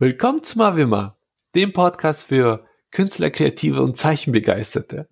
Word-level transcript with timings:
Willkommen 0.00 0.42
zu 0.42 0.58
Mavima, 0.58 1.16
dem 1.54 1.72
Podcast 1.72 2.24
für 2.24 2.66
Künstler, 2.90 3.30
Kreative 3.30 3.80
und 3.80 3.96
Zeichenbegeisterte. 3.96 5.08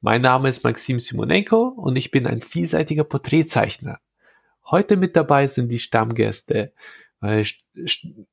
Mein 0.00 0.22
Name 0.22 0.48
ist 0.48 0.64
Maxim 0.64 0.98
Simonenko 0.98 1.68
und 1.68 1.94
ich 1.94 2.10
bin 2.10 2.26
ein 2.26 2.40
vielseitiger 2.40 3.04
Porträtzeichner. 3.04 4.00
Heute 4.68 4.96
mit 4.96 5.14
dabei 5.14 5.46
sind 5.46 5.68
die 5.68 5.78
Stammgäste, 5.78 6.72
äh, 7.22 7.44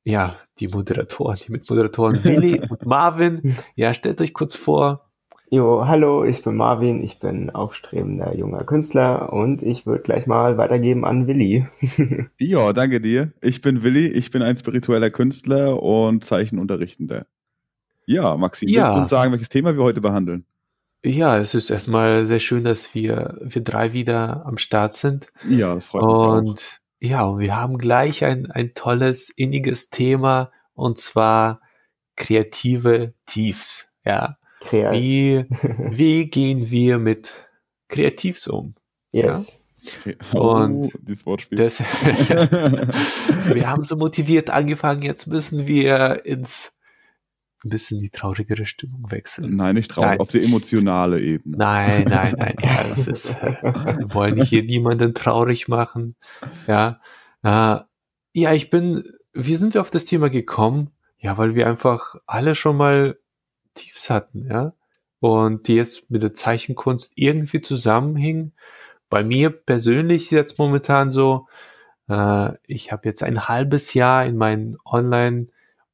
ja, 0.02 0.36
die 0.58 0.66
Moderatoren, 0.66 1.38
die 1.46 1.52
Mitmoderatoren 1.52 2.24
Willi 2.24 2.60
und 2.68 2.84
Marvin. 2.84 3.56
Ja, 3.76 3.94
stellt 3.94 4.20
euch 4.20 4.34
kurz 4.34 4.56
vor. 4.56 5.08
Jo, 5.54 5.86
hallo, 5.86 6.24
ich 6.24 6.42
bin 6.42 6.56
Marvin, 6.56 7.04
ich 7.04 7.18
bin 7.18 7.50
aufstrebender 7.50 8.34
junger 8.34 8.64
Künstler 8.64 9.34
und 9.34 9.62
ich 9.62 9.84
würde 9.84 10.02
gleich 10.02 10.26
mal 10.26 10.56
weitergeben 10.56 11.04
an 11.04 11.26
Willi. 11.26 11.66
ja, 12.38 12.72
danke 12.72 13.02
dir. 13.02 13.32
Ich 13.42 13.60
bin 13.60 13.82
Willi, 13.82 14.06
ich 14.06 14.30
bin 14.30 14.40
ein 14.40 14.56
spiritueller 14.56 15.10
Künstler 15.10 15.82
und 15.82 16.24
Zeichenunterrichtender. 16.24 17.26
Ja, 18.06 18.34
Maxim, 18.38 18.70
ja. 18.70 18.84
willst 18.84 18.96
du 18.96 19.00
uns 19.02 19.10
sagen, 19.10 19.32
welches 19.32 19.50
Thema 19.50 19.76
wir 19.76 19.82
heute 19.82 20.00
behandeln? 20.00 20.46
Ja, 21.04 21.36
es 21.36 21.52
ist 21.52 21.68
erstmal 21.68 22.24
sehr 22.24 22.40
schön, 22.40 22.64
dass 22.64 22.94
wir, 22.94 23.36
wir 23.42 23.62
drei 23.62 23.92
wieder 23.92 24.46
am 24.46 24.56
Start 24.56 24.94
sind. 24.94 25.30
Ja, 25.46 25.74
das 25.74 25.84
freut 25.84 26.04
mich. 26.04 26.14
Und 26.14 26.48
auch. 26.48 27.06
ja, 27.06 27.24
und 27.26 27.40
wir 27.40 27.54
haben 27.54 27.76
gleich 27.76 28.24
ein, 28.24 28.50
ein 28.50 28.72
tolles, 28.72 29.28
inniges 29.28 29.90
Thema 29.90 30.50
und 30.72 30.96
zwar 30.96 31.60
kreative 32.16 33.12
Tiefs. 33.26 33.92
Ja, 34.02 34.38
Kreat 34.64 34.92
wie, 34.94 35.44
wie 35.90 36.26
gehen 36.26 36.70
wir 36.70 36.98
mit 36.98 37.32
Kreativs 37.88 38.48
um? 38.48 38.74
Yes. 39.12 39.64
Ja? 40.04 40.12
Und 40.38 40.84
oh, 40.84 40.98
das 41.00 41.26
Wortspiel. 41.26 41.58
Das, 41.58 41.80
wir 43.54 43.68
haben 43.68 43.84
so 43.84 43.96
motiviert 43.96 44.50
angefangen, 44.50 45.02
jetzt 45.02 45.26
müssen 45.26 45.66
wir 45.66 46.24
ins 46.24 46.74
ein 47.64 47.70
bisschen 47.70 48.00
die 48.00 48.10
traurigere 48.10 48.66
Stimmung 48.66 49.10
wechseln. 49.10 49.54
Nein, 49.56 49.76
nicht 49.76 49.90
traurig, 49.90 50.10
nein. 50.10 50.20
auf 50.20 50.30
die 50.30 50.42
emotionale 50.42 51.20
Ebene. 51.20 51.56
Nein, 51.56 52.04
nein, 52.08 52.34
nein, 52.36 52.56
ja, 52.60 52.82
das 52.88 53.06
ist, 53.06 53.40
wir 53.40 54.14
wollen 54.14 54.42
hier 54.42 54.64
niemanden 54.64 55.14
traurig 55.14 55.68
machen. 55.68 56.16
Ja, 56.66 57.00
äh, 57.44 57.78
ja, 58.34 58.52
ich 58.52 58.70
bin, 58.70 59.04
wie 59.32 59.56
sind 59.56 59.74
wir 59.74 59.80
auf 59.80 59.90
das 59.90 60.06
Thema 60.06 60.28
gekommen? 60.28 60.90
Ja, 61.18 61.38
weil 61.38 61.54
wir 61.54 61.68
einfach 61.68 62.16
alle 62.26 62.56
schon 62.56 62.76
mal 62.76 63.16
Tiefs 63.74 64.10
hatten, 64.10 64.46
ja, 64.48 64.74
und 65.20 65.68
die 65.68 65.74
jetzt 65.76 66.10
mit 66.10 66.22
der 66.22 66.34
Zeichenkunst 66.34 67.12
irgendwie 67.16 67.60
zusammenhingen. 67.62 68.52
Bei 69.10 69.22
mir 69.24 69.50
persönlich 69.50 70.30
jetzt 70.30 70.58
momentan 70.58 71.10
so, 71.10 71.46
äh, 72.08 72.52
ich 72.66 72.92
habe 72.92 73.08
jetzt 73.08 73.22
ein 73.22 73.48
halbes 73.48 73.94
Jahr 73.94 74.24
in 74.26 74.36
meinen 74.36 74.76
Online- 74.84 75.46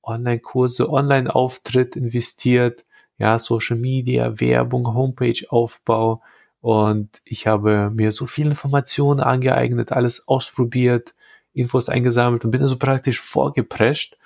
Online-Kurse, 0.09 0.91
Online-Auftritt 0.91 1.95
investiert, 1.97 2.85
ja, 3.19 3.39
Social 3.39 3.77
Media, 3.77 4.41
Werbung, 4.41 4.95
Homepage-Aufbau 4.95 6.23
und 6.61 7.20
ich 7.25 7.47
habe 7.47 7.91
mir 7.95 8.13
so 8.13 8.27
viele 8.27 8.51
Informationen 8.51 9.20
angeeignet, 9.20 9.92
alles 9.92 10.27
ausprobiert, 10.27 11.15
Infos 11.53 11.89
eingesammelt 11.89 12.45
und 12.45 12.51
bin 12.51 12.63
also 12.63 12.77
praktisch 12.79 13.20
vorgeprescht. 13.20 14.17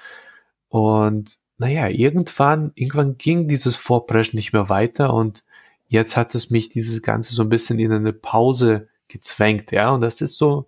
Und 0.69 1.39
naja, 1.63 1.87
irgendwann, 1.87 2.73
irgendwann 2.75 3.19
ging 3.19 3.47
dieses 3.47 3.77
Vorpreschen 3.77 4.37
nicht 4.37 4.53
mehr 4.53 4.69
weiter 4.69 5.15
und 5.15 5.45
jetzt 5.87 6.17
hat 6.17 6.35
es 6.35 6.51
mich 6.51 6.71
dieses 6.71 7.03
Ganze 7.03 7.37
so 7.37 7.43
ein 7.43 7.49
bisschen 7.51 7.79
in 7.79 7.93
eine 7.93 8.13
Pause 8.13 8.89
gezwängt, 9.07 9.71
ja, 9.71 9.95
und 9.95 10.01
das 10.01 10.21
ist 10.21 10.37
so, 10.39 10.67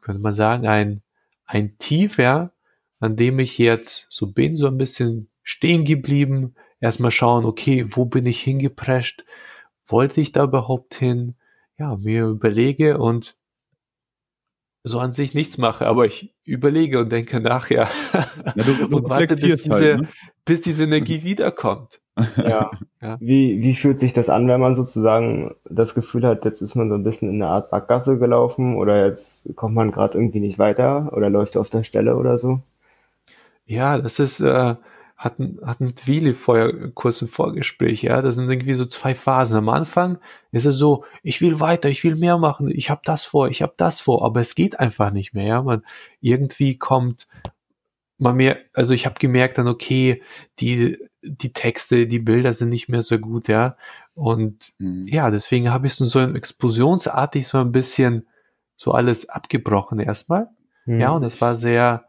könnte 0.00 0.20
man 0.20 0.34
sagen, 0.34 0.68
ein, 0.68 1.02
ein 1.46 1.78
Tief, 1.78 2.18
ja, 2.18 2.52
an 3.00 3.16
dem 3.16 3.40
ich 3.40 3.58
jetzt 3.58 4.06
so 4.08 4.28
bin, 4.28 4.56
so 4.56 4.68
ein 4.68 4.78
bisschen 4.78 5.30
stehen 5.42 5.84
geblieben, 5.84 6.54
erstmal 6.78 7.10
schauen, 7.10 7.44
okay, 7.44 7.86
wo 7.88 8.04
bin 8.04 8.24
ich 8.26 8.40
hingeprescht, 8.40 9.24
wollte 9.88 10.20
ich 10.20 10.30
da 10.30 10.44
überhaupt 10.44 10.94
hin, 10.94 11.34
ja, 11.76 11.96
mir 11.96 12.26
überlege 12.26 12.98
und 12.98 13.36
so 14.88 14.98
an 14.98 15.12
sich 15.12 15.34
nichts 15.34 15.58
mache, 15.58 15.86
aber 15.86 16.06
ich 16.06 16.34
überlege 16.44 17.00
und 17.00 17.12
denke 17.12 17.40
nachher 17.40 17.88
ja. 18.12 18.26
du, 18.56 18.88
du 18.88 18.96
und 18.96 19.08
warte, 19.08 19.36
bis 19.36 19.62
diese, 19.62 19.70
halt, 19.70 20.00
ne? 20.00 20.08
bis 20.44 20.62
diese 20.62 20.84
Energie 20.84 21.22
wiederkommt. 21.22 22.00
Ja. 22.36 22.70
ja. 23.00 23.16
Wie, 23.20 23.62
wie 23.62 23.74
fühlt 23.74 24.00
sich 24.00 24.12
das 24.12 24.28
an, 24.28 24.48
wenn 24.48 24.60
man 24.60 24.74
sozusagen 24.74 25.54
das 25.64 25.94
Gefühl 25.94 26.26
hat, 26.26 26.44
jetzt 26.44 26.60
ist 26.60 26.74
man 26.74 26.88
so 26.88 26.96
ein 26.96 27.04
bisschen 27.04 27.28
in 27.28 27.36
eine 27.36 27.50
Art 27.50 27.68
Sackgasse 27.68 28.18
gelaufen 28.18 28.76
oder 28.76 29.04
jetzt 29.04 29.54
kommt 29.54 29.74
man 29.74 29.92
gerade 29.92 30.18
irgendwie 30.18 30.40
nicht 30.40 30.58
weiter 30.58 31.12
oder 31.12 31.30
läuft 31.30 31.56
auf 31.56 31.70
der 31.70 31.84
Stelle 31.84 32.16
oder 32.16 32.38
so? 32.38 32.60
Ja, 33.66 33.98
das 33.98 34.18
ist, 34.18 34.40
äh, 34.40 34.74
hatten, 35.18 35.58
hatten 35.64 35.92
Willi 36.06 36.32
vorher 36.32 36.90
kurz 36.94 37.20
im 37.22 37.28
Vorgespräch, 37.28 38.02
ja, 38.02 38.22
das 38.22 38.36
sind 38.36 38.48
irgendwie 38.48 38.76
so 38.76 38.86
zwei 38.86 39.16
Phasen. 39.16 39.58
Am 39.58 39.68
Anfang 39.68 40.18
ist 40.52 40.64
es 40.64 40.76
so, 40.76 41.04
ich 41.24 41.40
will 41.40 41.58
weiter, 41.58 41.88
ich 41.88 42.04
will 42.04 42.14
mehr 42.14 42.38
machen, 42.38 42.70
ich 42.70 42.88
habe 42.88 43.00
das 43.04 43.24
vor, 43.24 43.48
ich 43.48 43.60
habe 43.60 43.74
das 43.76 44.00
vor, 44.00 44.24
aber 44.24 44.40
es 44.40 44.54
geht 44.54 44.78
einfach 44.78 45.10
nicht 45.10 45.34
mehr, 45.34 45.44
ja, 45.44 45.62
man 45.62 45.82
irgendwie 46.20 46.78
kommt 46.78 47.26
man 48.16 48.36
mehr, 48.36 48.58
also 48.74 48.94
ich 48.94 49.06
habe 49.06 49.16
gemerkt 49.18 49.58
dann, 49.58 49.66
okay, 49.66 50.22
die, 50.60 50.98
die 51.22 51.52
Texte, 51.52 52.06
die 52.06 52.18
Bilder 52.20 52.52
sind 52.54 52.68
nicht 52.68 52.88
mehr 52.88 53.02
so 53.02 53.18
gut, 53.18 53.48
ja, 53.48 53.76
und 54.14 54.72
mhm. 54.78 55.08
ja, 55.08 55.32
deswegen 55.32 55.72
habe 55.72 55.88
ich 55.88 55.94
so, 55.94 56.04
so 56.04 56.20
explosionsartig 56.20 57.46
so 57.46 57.58
ein 57.58 57.72
bisschen 57.72 58.28
so 58.76 58.92
alles 58.92 59.28
abgebrochen 59.28 59.98
erstmal, 59.98 60.48
mhm. 60.86 61.00
ja, 61.00 61.10
und 61.10 61.24
es 61.24 61.40
war 61.40 61.56
sehr, 61.56 62.07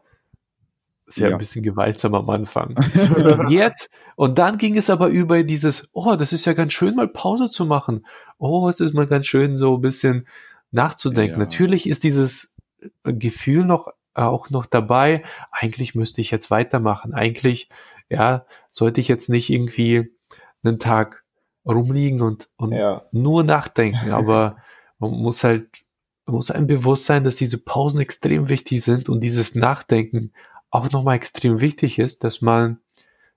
ist 1.10 1.18
ja, 1.18 1.28
ein 1.28 1.38
bisschen 1.38 1.62
gewaltsam 1.62 2.14
am 2.14 2.30
Anfang. 2.30 2.76
Jetzt, 3.48 3.90
und 4.16 4.38
dann 4.38 4.58
ging 4.58 4.76
es 4.76 4.90
aber 4.90 5.08
über 5.08 5.42
dieses, 5.42 5.88
oh, 5.92 6.16
das 6.16 6.32
ist 6.32 6.44
ja 6.44 6.52
ganz 6.52 6.72
schön, 6.72 6.94
mal 6.94 7.08
Pause 7.08 7.50
zu 7.50 7.64
machen. 7.64 8.06
Oh, 8.38 8.68
es 8.68 8.80
ist 8.80 8.94
mal 8.94 9.06
ganz 9.06 9.26
schön, 9.26 9.56
so 9.56 9.76
ein 9.76 9.80
bisschen 9.80 10.26
nachzudenken. 10.70 11.34
Ja. 11.34 11.38
Natürlich 11.38 11.88
ist 11.88 12.04
dieses 12.04 12.54
Gefühl 13.02 13.64
noch, 13.64 13.88
auch 14.14 14.50
noch 14.50 14.66
dabei. 14.66 15.24
Eigentlich 15.50 15.94
müsste 15.94 16.20
ich 16.20 16.30
jetzt 16.30 16.50
weitermachen. 16.50 17.12
Eigentlich, 17.12 17.68
ja, 18.08 18.46
sollte 18.70 19.00
ich 19.00 19.08
jetzt 19.08 19.28
nicht 19.28 19.50
irgendwie 19.50 20.12
einen 20.62 20.78
Tag 20.78 21.24
rumliegen 21.66 22.20
und, 22.20 22.48
und 22.56 22.72
ja. 22.72 23.02
nur 23.12 23.42
nachdenken. 23.42 24.10
Aber 24.12 24.56
man 24.98 25.10
muss 25.10 25.44
halt, 25.44 25.68
man 26.26 26.36
muss 26.36 26.50
einem 26.50 26.66
bewusst 26.66 27.06
sein, 27.06 27.24
dass 27.24 27.36
diese 27.36 27.58
Pausen 27.58 28.00
extrem 28.00 28.48
wichtig 28.48 28.84
sind 28.84 29.08
und 29.08 29.20
dieses 29.20 29.54
Nachdenken 29.54 30.32
auch 30.70 30.90
nochmal 30.90 31.16
extrem 31.16 31.60
wichtig 31.60 31.98
ist, 31.98 32.24
dass 32.24 32.40
man 32.40 32.78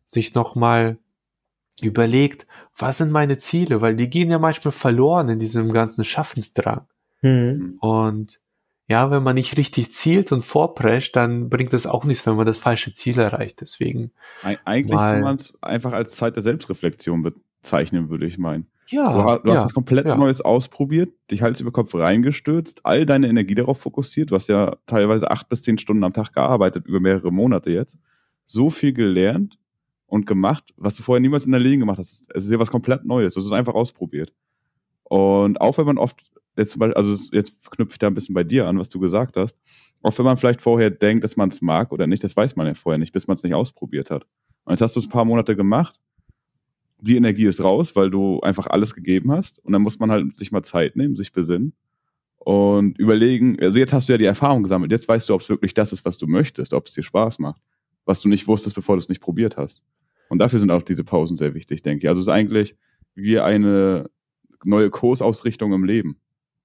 sich 0.08 0.34
nochmal 0.34 0.98
überlegt, 1.82 2.48
was 2.78 3.00
sind 3.00 3.12
meine 3.12 3.38
Ziele, 3.38 3.82
weil 3.82 3.96
die 3.96 4.10
gehen 4.10 4.30
ja 4.30 4.40
manchmal 4.40 4.72
verloren 4.72 5.30
in 5.30 5.40
diesem 5.40 5.72
ganzen 5.72 6.04
Schaffensdrang. 6.04 6.88
Mhm. 7.22 7.78
Und 7.80 8.40
ja, 8.88 9.10
wenn 9.10 9.24
man 9.24 9.36
nicht 9.36 9.58
richtig 9.58 9.92
zielt 9.92 10.32
und 10.32 10.42
vorprescht, 10.42 11.16
dann 11.16 11.50
bringt 11.50 11.74
das 11.74 11.88
auch 11.88 12.04
nichts, 12.06 12.26
wenn 12.28 12.36
man 12.36 12.46
das 12.46 12.58
falsche 12.58 12.92
Ziel 12.92 13.18
erreicht. 13.18 13.62
Deswegen. 13.62 14.12
Eigentlich 14.66 15.00
kann 15.00 15.22
man 15.22 15.38
es 15.38 15.58
einfach 15.62 15.94
als 15.94 16.12
Zeit 16.12 16.36
der 16.36 16.44
Selbstreflexion 16.44 17.24
bezeichnen, 17.24 18.10
würde 18.10 18.28
ich 18.28 18.38
meinen. 18.38 18.68
Ja. 18.88 19.14
Du, 19.14 19.24
hast, 19.24 19.44
du 19.44 19.50
ja, 19.50 19.56
hast 19.56 19.64
was 19.66 19.74
komplett 19.74 20.06
ja. 20.06 20.16
Neues 20.16 20.42
ausprobiert, 20.42 21.14
dich 21.32 21.42
Hals 21.42 21.60
über 21.62 21.72
Kopf 21.72 21.96
reingestürzt, 21.96 22.82
all 22.84 23.06
deine 23.06 23.28
Energie 23.28 23.56
darauf 23.56 23.80
fokussiert. 23.80 24.32
Du 24.32 24.36
hast 24.36 24.50
ja 24.50 24.76
teilweise 24.88 25.32
acht 25.32 25.50
bis 25.50 25.62
zehn 25.62 25.78
Stunden 25.78 26.04
am 26.04 26.14
Tag 26.14 26.34
gearbeitet, 26.34 26.88
über 26.88 27.00
mehrere 27.00 27.32
Monate 27.32 27.72
jetzt. 27.72 27.98
So 28.46 28.70
viel 28.70 28.94
gelernt 28.94 29.58
und 30.08 30.28
gemacht, 30.28 30.74
was 30.78 30.96
du 30.96 31.04
vorher 31.04 31.22
niemals 31.22 31.46
in 31.46 31.52
der 31.52 31.62
Leben 31.62 31.80
gemacht 31.80 32.00
hast. 32.00 32.28
Es 32.34 32.46
ist 32.46 32.52
ja 32.52 32.60
was 32.60 32.72
komplett 32.72 33.06
Neues. 33.06 33.34
Du 33.34 33.40
hast 33.40 33.48
es 33.48 33.54
einfach 33.54 33.74
ausprobiert. 33.74 34.34
Und 35.04 35.62
auch 35.62 35.78
wenn 35.78 35.86
man 35.86 35.98
oft, 35.98 36.22
jetzt 36.58 36.72
zum 36.72 36.80
Beispiel, 36.80 36.96
also 36.96 37.18
jetzt 37.32 37.56
knüpfe 37.72 37.94
ich 37.94 38.00
da 38.00 38.08
ein 38.08 38.14
bisschen 38.14 38.36
bei 38.36 38.44
dir 38.44 38.68
an, 38.68 38.80
was 38.80 38.90
du 38.90 39.00
gesagt 39.00 39.38
hast. 39.38 39.58
Auch 40.02 40.18
wenn 40.18 40.26
man 40.26 40.38
vielleicht 40.38 40.62
vorher 40.62 40.90
denkt, 40.90 41.24
dass 41.24 41.38
man 41.38 41.50
es 41.50 41.62
mag 41.62 41.92
oder 41.94 42.08
nicht, 42.08 42.24
das 42.24 42.36
weiß 42.36 42.58
man 42.58 42.68
ja 42.68 42.74
vorher 42.74 42.98
nicht, 42.98 43.14
bis 43.14 43.28
man 43.28 43.36
es 43.36 43.44
nicht 43.44 43.54
ausprobiert 43.54 44.12
hat. 44.12 44.26
Und 44.66 44.74
jetzt 44.74 44.82
hast 44.82 44.96
du 44.96 45.00
es 45.00 45.08
ein 45.08 45.12
paar 45.12 45.26
Monate 45.26 45.56
gemacht 45.56 46.00
die 47.04 47.18
Energie 47.18 47.46
ist 47.46 47.62
raus, 47.62 47.96
weil 47.98 48.10
du 48.10 48.40
einfach 48.40 48.68
alles 48.68 48.96
gegeben 48.96 49.32
hast. 49.32 49.60
Und 49.60 49.74
dann 49.74 49.82
muss 49.82 50.00
man 50.00 50.10
halt 50.10 50.38
sich 50.38 50.52
mal 50.52 50.64
Zeit 50.64 50.96
nehmen, 50.96 51.18
sich 51.18 51.34
besinnen 51.34 51.74
und 52.38 52.98
überlegen, 52.98 53.60
also 53.60 53.78
jetzt 53.78 53.92
hast 53.92 54.08
du 54.08 54.14
ja 54.14 54.18
die 54.18 54.26
Erfahrung 54.26 54.64
gesammelt, 54.64 54.92
jetzt 54.92 55.08
weißt 55.08 55.28
du, 55.28 55.34
ob 55.34 55.42
es 55.42 55.50
wirklich 55.50 55.74
das 55.74 55.92
ist, 55.92 56.06
was 56.06 56.18
du 56.18 56.28
möchtest, 56.28 56.74
ob 56.74 56.88
es 56.88 56.94
dir 56.94 57.04
Spaß 57.04 57.40
macht, 57.40 57.62
was 58.06 58.22
du 58.22 58.30
nicht 58.30 58.48
wusstest, 58.48 58.76
bevor 58.76 58.96
du 58.96 59.00
es 59.00 59.10
nicht 59.10 59.22
probiert 59.22 59.58
hast. 59.58 59.82
Und 60.30 60.40
dafür 60.40 60.60
sind 60.60 60.72
auch 60.72 60.82
diese 60.82 61.04
Pausen 61.04 61.38
sehr 61.38 61.54
wichtig, 61.54 61.84
denke 61.84 62.06
ich. 62.06 62.10
Also 62.10 62.22
es 62.22 62.28
ist 62.28 62.34
eigentlich 62.34 62.76
wie 63.16 63.40
eine 63.40 64.10
neue 64.64 64.90
Kursausrichtung 64.90 65.74
im 65.74 65.84
Leben, 65.84 66.18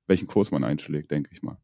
welchen 0.06 0.28
Kurs 0.28 0.52
man 0.52 0.62
einschlägt, 0.62 1.10
denke 1.10 1.30
ich 1.32 1.42
mal. 1.42 1.58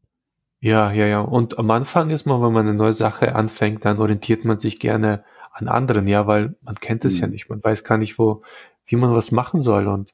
Ja, 0.59 0.91
ja, 0.91 1.05
ja. 1.05 1.21
Und 1.21 1.59
am 1.59 1.71
Anfang 1.71 2.09
ist 2.09 2.25
man, 2.25 2.41
wenn 2.41 2.51
man 2.51 2.67
eine 2.67 2.77
neue 2.77 2.93
Sache 2.93 3.35
anfängt, 3.35 3.85
dann 3.85 3.99
orientiert 3.99 4.43
man 4.43 4.59
sich 4.59 4.79
gerne 4.79 5.23
an 5.55 5.69
anderen, 5.69 6.07
ja, 6.07 6.27
weil 6.27 6.55
man 6.61 6.75
kennt 6.75 7.05
es 7.05 7.15
mhm. 7.15 7.21
ja 7.21 7.27
nicht, 7.27 7.49
man 7.49 7.63
weiß 7.63 7.83
gar 7.83 7.97
nicht, 7.97 8.19
wo, 8.19 8.43
wie 8.85 8.97
man 8.97 9.15
was 9.15 9.31
machen 9.31 9.61
soll 9.61 9.87
und 9.87 10.13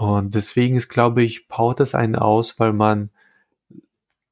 und 0.00 0.34
deswegen 0.34 0.76
ist, 0.76 0.88
glaube 0.88 1.22
ich, 1.22 1.46
baut 1.46 1.78
das 1.78 1.94
einen 1.94 2.16
aus, 2.16 2.58
weil 2.58 2.72
man 2.72 3.10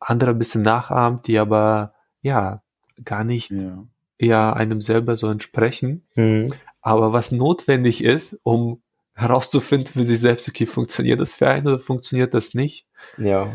andere 0.01 0.31
ein 0.31 0.39
bisschen 0.39 0.63
nachahmt, 0.63 1.27
die 1.27 1.39
aber 1.39 1.93
ja 2.23 2.63
gar 3.05 3.23
nicht 3.23 3.51
ja. 3.51 3.85
ja 4.19 4.53
einem 4.55 4.81
selber 4.81 5.19
so 5.19 5.29
entsprechen. 5.29 6.07
Mhm. 6.15 6.55
Aber 6.81 7.13
was 7.13 7.33
notwendig 7.33 8.03
ist, 8.03 8.41
um 8.45 8.81
herauszufinden 9.13 9.93
für 9.93 10.05
sich 10.05 10.21
selbst, 10.21 10.49
okay, 10.49 10.65
funktioniert 10.65 11.21
das 11.21 11.33
für 11.33 11.49
einen 11.49 11.67
oder 11.67 11.79
funktioniert 11.79 12.33
das 12.33 12.55
nicht? 12.55 12.87
Ja. 13.19 13.53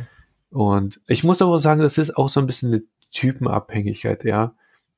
Und 0.52 1.02
ich 1.08 1.24
muss 1.24 1.42
aber 1.42 1.60
sagen, 1.60 1.82
das 1.82 1.98
ist 1.98 2.16
auch 2.16 2.30
so 2.30 2.40
ein 2.40 2.46
bisschen 2.46 2.74
eine 2.74 2.84
Typenabhängigkeit, 3.12 4.24
ja. 4.24 4.54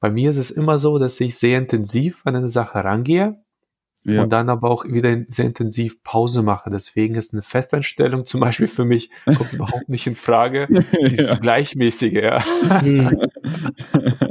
Bei 0.06 0.12
mir 0.12 0.30
ist 0.30 0.38
es 0.38 0.52
immer 0.52 0.78
so, 0.78 1.00
dass 1.00 1.20
ich 1.20 1.36
sehr 1.36 1.58
intensiv 1.58 2.22
an 2.26 2.36
eine 2.36 2.52
Sache 2.52 2.84
rangehe 2.84 3.40
ja. 4.04 4.22
und 4.22 4.30
dann 4.30 4.50
aber 4.50 4.70
auch 4.70 4.86
wieder 4.86 5.18
sehr 5.30 5.46
intensiv 5.46 6.04
Pause 6.04 6.44
mache. 6.44 6.70
Deswegen 6.70 7.16
ist 7.16 7.34
eine 7.34 7.42
Festanstellung 7.42 8.28
zum 8.28 8.40
Beispiel 8.40 8.68
für 8.68 8.86
mich 8.86 9.10
kommt 9.26 9.54
überhaupt 9.54 9.90
nicht 9.90 10.06
in 10.06 10.14
Frage. 10.14 10.68
Dieses 11.10 11.32
ja. 11.32 11.38
gleichmäßige, 11.38 12.14
ja. 12.14 12.44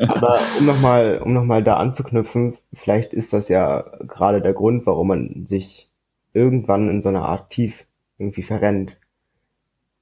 Aber 0.07 0.39
um 0.61 0.67
nochmal, 0.67 1.19
um 1.19 1.33
noch 1.33 1.45
mal 1.45 1.65
da 1.65 1.79
anzuknüpfen, 1.79 2.55
vielleicht 2.73 3.13
ist 3.13 3.33
das 3.33 3.49
ja 3.49 3.81
gerade 4.07 4.41
der 4.41 4.53
Grund, 4.53 4.87
warum 4.87 5.09
man 5.09 5.47
sich 5.47 5.91
irgendwann 6.35 6.89
in 6.89 7.03
so 7.03 7.09
einer 7.09 7.25
Art 7.25 7.51
Tief 7.51 7.89
irgendwie 8.17 8.45
verrennt. 8.45 8.97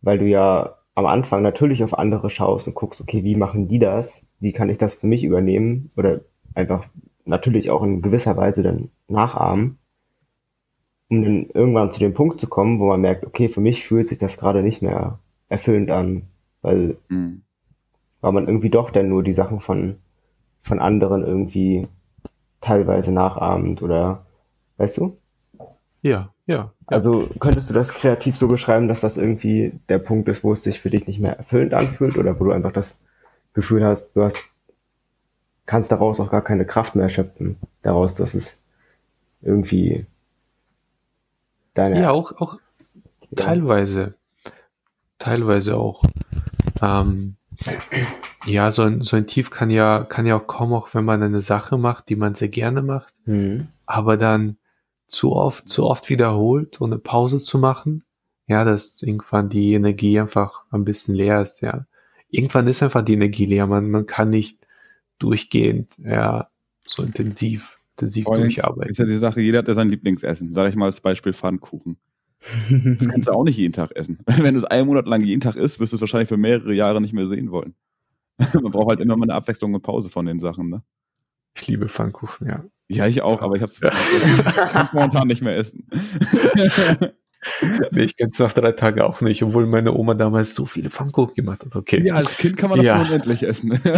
Weil 0.03 0.19
du 0.19 0.27
ja 0.27 0.77
am 0.95 1.07
Anfang 1.07 1.41
natürlich 1.41 1.83
auf 1.83 1.99
andere 1.99 2.29
schaust 2.29 2.69
und 2.69 2.75
guckst, 2.75 3.01
okay, 3.01 3.25
wie 3.25 3.37
machen 3.37 3.69
die 3.69 3.79
das? 3.79 4.27
Wie 4.43 4.53
kann 4.53 4.69
ich 4.69 4.77
das 4.77 4.97
für 4.97 5.07
mich 5.07 5.23
übernehmen? 5.23 5.89
Oder 5.97 6.23
einfach 6.55 6.89
natürlich 7.25 7.71
auch 7.71 7.85
in 7.85 8.03
gewisser 8.03 8.37
Weise 8.37 8.65
dann 8.65 8.91
nachahmen, 9.07 9.79
um 11.09 11.23
dann 11.23 11.47
irgendwann 11.55 11.93
zu 11.93 12.01
dem 12.01 12.13
Punkt 12.13 12.41
zu 12.41 12.49
kommen, 12.49 12.81
wo 12.81 12.89
man 12.89 13.01
merkt, 13.01 13.25
okay, 13.25 13.49
für 13.49 13.61
mich 13.61 13.87
fühlt 13.87 14.09
sich 14.09 14.19
das 14.19 14.39
gerade 14.39 14.63
nicht 14.63 14.83
mehr 14.83 15.21
erfüllend 15.49 15.93
an, 15.93 16.25
weil, 16.61 16.97
mhm. 17.09 17.43
weil 18.21 18.33
man 18.33 18.49
irgendwie 18.49 18.71
doch 18.71 18.91
dann 18.91 19.09
nur 19.09 19.23
die 19.23 19.33
Sachen 19.33 19.61
von, 19.61 19.99
von 20.61 20.81
anderen 20.81 21.25
irgendwie 21.25 21.87
teilweise 22.61 23.13
nachahmt 23.13 23.81
oder, 23.81 24.27
weißt 24.79 24.99
du? 24.99 25.17
Ja, 26.01 26.35
ja. 26.47 26.73
Also 26.87 27.29
könntest 27.39 27.71
du 27.71 27.75
das 27.75 27.95
kreativ 27.95 28.37
so 28.37 28.49
beschreiben, 28.49 28.89
dass 28.89 28.99
das 28.99 29.19
irgendwie 29.19 29.79
der 29.89 29.99
Punkt 29.99 30.29
ist, 30.29 30.43
wo 30.43 30.53
es 30.53 30.65
sich 30.65 30.81
für 30.81 30.91
dich 30.91 31.07
nicht 31.07 31.21
mehr 31.21 31.37
erfüllend 31.37 31.75
anfühlt 31.75 32.19
oder 32.19 32.41
wo 32.41 32.45
du 32.45 32.51
einfach 32.51 32.73
das 32.73 33.01
Gefühl 33.55 33.85
hast, 33.85 34.13
du 34.15 34.25
hast 34.25 34.39
kannst 35.67 35.93
daraus 35.93 36.21
auch 36.21 36.31
gar 36.31 36.43
keine 36.43 36.67
Kraft 36.67 36.95
mehr 36.97 37.09
schöpfen, 37.09 37.57
daraus, 37.83 38.15
dass 38.15 38.35
es 38.35 38.61
irgendwie 39.41 40.07
deine. 41.75 42.01
Ja, 42.01 42.11
auch, 42.11 42.33
auch 42.41 42.59
ja. 43.31 43.45
teilweise. 43.45 44.15
Teilweise 45.19 45.77
auch. 45.77 46.03
Ähm, 46.81 47.37
ja, 48.45 48.71
so 48.71 48.83
ein, 48.83 49.03
so 49.03 49.17
ein 49.17 49.27
Tief 49.27 49.51
kann 49.51 49.71
ja, 49.71 50.05
kann 50.05 50.27
ja 50.27 50.37
auch 50.37 50.47
kommen, 50.47 50.73
auch 50.73 50.93
wenn 50.95 51.05
man 51.05 51.23
eine 51.23 51.41
Sache 51.41 51.79
macht, 51.79 52.09
die 52.09 52.17
man 52.17 52.35
sehr 52.35 52.49
gerne 52.49 52.83
macht, 52.83 53.15
mhm. 53.25 53.69
aber 53.87 54.17
dann 54.17 54.57
zu 55.07 55.33
oft, 55.37 55.69
zu 55.69 55.87
oft 55.87 56.09
wiederholt, 56.11 56.81
ohne 56.81 56.99
Pause 56.99 57.39
zu 57.39 57.59
machen. 57.59 58.05
Ja, 58.49 58.65
dass 58.65 59.01
irgendwann 59.03 59.49
die 59.49 59.75
Energie 59.75 60.19
einfach 60.19 60.65
ein 60.71 60.85
bisschen 60.85 61.15
leer 61.15 61.41
ist, 61.41 61.61
ja. 61.61 61.87
Irgendwann 62.33 62.67
ist 62.67 62.83
einfach 62.83 63.03
die 63.03 63.13
Energie 63.13 63.45
leer. 63.45 63.67
Man, 63.67 63.91
man 63.91 64.07
kann 64.07 64.31
nicht 64.31 64.67
durchgehend, 65.19 65.95
ja, 65.99 66.49
so 66.85 67.03
intensiv, 67.03 67.79
intensiv 67.97 68.25
Vor 68.25 68.39
durcharbeiten. 68.39 68.91
Ist 68.91 68.99
ja 68.99 69.05
die 69.05 69.19
Sache, 69.19 69.41
jeder 69.41 69.59
hat 69.59 69.69
ja 69.69 69.75
sein 69.75 69.91
Lieblingsessen. 69.91 70.53
Sag 70.53 70.69
ich 70.69 70.75
mal 70.75 70.87
als 70.87 71.01
Beispiel 71.01 71.35
Pfannkuchen. 71.35 71.99
Das 72.41 73.09
kannst 73.09 73.29
du 73.29 73.33
auch 73.33 73.45
nicht 73.45 73.59
jeden 73.59 73.75
Tag 73.75 73.95
essen. 73.95 74.19
Wenn 74.27 74.55
du 74.55 74.59
es 74.59 74.65
einen 74.65 74.89
Monat 74.89 75.07
lang 75.07 75.23
jeden 75.23 75.43
Tag 75.43 75.57
isst, 75.57 75.79
wirst 75.79 75.93
du 75.93 75.97
es 75.97 76.01
wahrscheinlich 76.01 76.29
für 76.29 76.39
mehrere 76.39 76.75
Jahre 76.75 77.01
nicht 77.01 77.13
mehr 77.13 77.27
sehen 77.27 77.51
wollen. 77.51 77.75
Man 78.55 78.73
braucht 78.73 78.89
halt 78.89 79.01
immer 79.01 79.17
mal 79.17 79.27
eine 79.27 79.35
Abwechslung 79.35 79.75
und 79.75 79.83
Pause 79.83 80.09
von 80.09 80.27
den 80.27 80.41
Sachen, 80.41 80.71
ne? 80.71 80.83
Ich 81.55 81.69
liebe 81.69 81.87
Pfannkuchen, 81.87 82.49
ja. 82.49 82.65
Ja, 82.89 83.07
ich 83.07 83.23
auch, 83.23 83.43
aber 83.43 83.57
ich 83.57 83.63
hab's 83.63 83.81
ja. 83.83 84.91
momentan 84.93 85.29
nicht 85.29 85.43
mehr 85.43 85.57
essen. 85.57 85.87
nee, 87.91 88.03
ich 88.03 88.17
kenn's 88.17 88.39
nach 88.39 88.53
drei 88.53 88.73
Tagen 88.73 89.01
auch 89.01 89.21
nicht, 89.21 89.43
obwohl 89.43 89.67
meine 89.67 89.95
Oma 89.95 90.15
damals 90.15 90.55
so 90.55 90.65
viele 90.65 90.91
Pfannkuchen 90.91 91.35
gemacht 91.35 91.65
hat. 91.65 91.75
Okay. 91.75 92.03
Ja, 92.05 92.15
als 92.15 92.37
Kind 92.37 92.57
kann 92.57 92.71
man 92.71 92.79
das 92.79 92.87
ja. 92.87 93.01
unendlich 93.03 93.43
essen. 93.43 93.81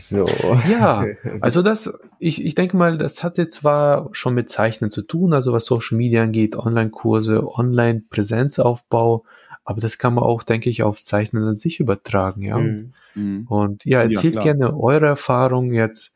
So. 0.00 0.24
Ja, 0.68 1.04
also 1.40 1.62
das, 1.62 1.92
ich, 2.18 2.44
ich 2.44 2.54
denke 2.54 2.76
mal, 2.76 2.98
das 2.98 3.22
hat 3.22 3.38
jetzt 3.38 3.56
zwar 3.56 4.08
schon 4.12 4.34
mit 4.34 4.48
Zeichnen 4.48 4.90
zu 4.90 5.02
tun, 5.02 5.32
also 5.32 5.52
was 5.52 5.66
Social 5.66 5.98
Media 5.98 6.22
angeht, 6.22 6.56
Online-Kurse, 6.56 7.46
Online-Präsenzaufbau, 7.46 9.24
aber 9.64 9.80
das 9.80 9.98
kann 9.98 10.14
man 10.14 10.24
auch, 10.24 10.42
denke 10.42 10.70
ich, 10.70 10.82
aufs 10.82 11.04
Zeichnen 11.04 11.44
an 11.44 11.54
sich 11.54 11.80
übertragen, 11.80 12.42
ja. 12.42 12.58
Mhm. 12.58 12.92
mhm. 13.14 13.46
Und 13.48 13.84
ja, 13.84 14.02
erzählt 14.02 14.36
ja, 14.36 14.42
gerne 14.42 14.76
eure 14.76 15.06
Erfahrungen 15.06 15.74
jetzt, 15.74 16.12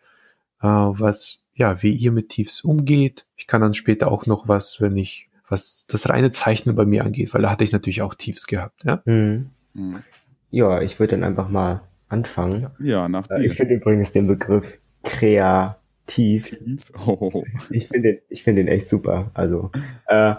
äh, 0.60 0.66
was, 0.66 1.40
ja, 1.54 1.82
wie 1.82 1.92
ihr 1.92 2.10
mit 2.10 2.30
Tiefs 2.30 2.62
umgeht. 2.62 3.26
Ich 3.36 3.46
kann 3.46 3.60
dann 3.60 3.74
später 3.74 4.10
auch 4.10 4.26
noch 4.26 4.48
was, 4.48 4.80
wenn 4.80 4.96
ich, 4.96 5.28
was 5.48 5.86
das 5.86 6.08
reine 6.08 6.30
Zeichnen 6.30 6.74
bei 6.74 6.84
mir 6.84 7.04
angeht, 7.04 7.34
weil 7.34 7.42
da 7.42 7.50
hatte 7.50 7.64
ich 7.64 7.72
natürlich 7.72 8.02
auch 8.02 8.14
Tiefs 8.14 8.46
gehabt, 8.46 8.84
ja. 8.84 9.02
Mhm. 9.04 9.50
Mhm. 9.74 10.02
Ja, 10.50 10.80
ich 10.80 10.98
würde 11.00 11.12
dann 11.12 11.24
einfach 11.24 11.48
mal 11.48 11.82
anfangen. 12.08 12.68
Ja, 12.78 13.08
nach 13.08 13.26
dir. 13.26 13.40
Ich 13.40 13.54
finde 13.54 13.74
übrigens 13.74 14.12
den 14.12 14.26
Begriff 14.26 14.78
kreativ. 15.02 16.56
Oh. 17.06 17.44
Ich 17.70 17.88
finde 17.88 18.12
den, 18.12 18.18
ich 18.28 18.42
finde 18.42 18.62
den 18.64 18.68
echt 18.68 18.86
super. 18.86 19.30
Also, 19.34 19.70
äh, 20.06 20.34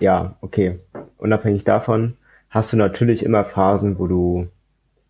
ja, 0.00 0.36
okay. 0.40 0.80
Unabhängig 1.18 1.64
davon 1.64 2.16
hast 2.50 2.72
du 2.72 2.76
natürlich 2.76 3.24
immer 3.24 3.44
Phasen, 3.44 3.98
wo 3.98 4.06
du, 4.06 4.48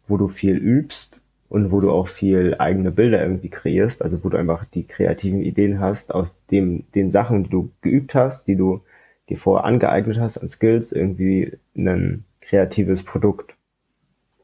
wo 0.07 0.17
du 0.17 0.29
viel 0.29 0.57
übst 0.57 1.21
und 1.49 1.73
wo 1.73 1.81
du 1.81 1.91
auch 1.91 2.09
viel 2.09 2.57
eigene 2.59 2.91
Bilder 2.93 3.23
irgendwie 3.23 3.49
kreierst, 3.49 4.03
also 4.03 4.23
wo 4.25 4.29
du 4.29 4.37
einfach 4.37 4.65
die 4.65 4.87
kreativen 4.87 5.43
Ideen 5.43 5.81
hast 5.81 6.15
aus 6.15 6.45
dem, 6.47 6.85
den 6.95 7.11
Sachen, 7.11 7.45
die 7.45 7.51
du 7.51 7.71
geübt 7.81 8.15
hast, 8.15 8.47
die 8.47 8.57
du 8.57 8.83
dir 9.29 9.37
vorher 9.37 9.65
angeeignet 9.65 10.19
hast 10.19 10.39
an 10.39 10.49
Skills, 10.49 10.93
irgendwie 10.93 11.59
ein 11.77 12.25
kreatives 12.41 13.05
Produkt 13.05 13.55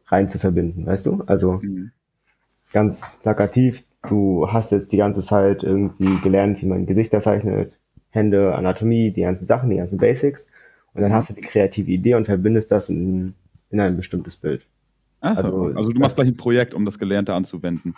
rein 0.07 0.29
zu 0.29 0.39
verbinden, 0.39 0.87
weißt 0.87 1.07
du? 1.07 1.23
Also 1.27 1.61
mhm. 1.63 1.91
ganz 2.73 3.19
plakativ, 3.23 3.85
du 4.07 4.51
hast 4.51 4.73
jetzt 4.73 4.93
die 4.93 4.97
ganze 4.97 5.21
Zeit 5.21 5.63
irgendwie 5.63 6.21
gelernt, 6.21 6.63
wie 6.63 6.67
man 6.67 6.87
Gesichter 6.87 7.21
zeichnet, 7.21 7.73
Hände, 8.11 8.55
Anatomie, 8.55 9.11
die 9.11 9.23
ganzen 9.23 9.47
Sachen, 9.47 9.71
die 9.71 9.77
ganzen 9.77 9.99
Basics. 9.99 10.47
Und 10.95 11.03
dann 11.03 11.11
mhm. 11.11 11.17
hast 11.17 11.31
du 11.31 11.35
die 11.35 11.43
kreative 11.43 11.91
Idee 11.91 12.15
und 12.15 12.25
verbindest 12.25 12.73
das 12.73 12.89
in, 12.89 13.35
in 13.71 13.81
ein 13.81 13.97
bestimmtes 13.97 14.37
Bild. 14.37 14.67
Ach, 15.21 15.37
also, 15.37 15.73
also 15.75 15.93
du 15.93 16.01
machst 16.01 16.17
gleich 16.17 16.29
ein 16.29 16.37
Projekt, 16.37 16.75
um 16.75 16.85
das 16.85 16.99
Gelernte 16.99 17.35
anzuwenden. 17.35 17.95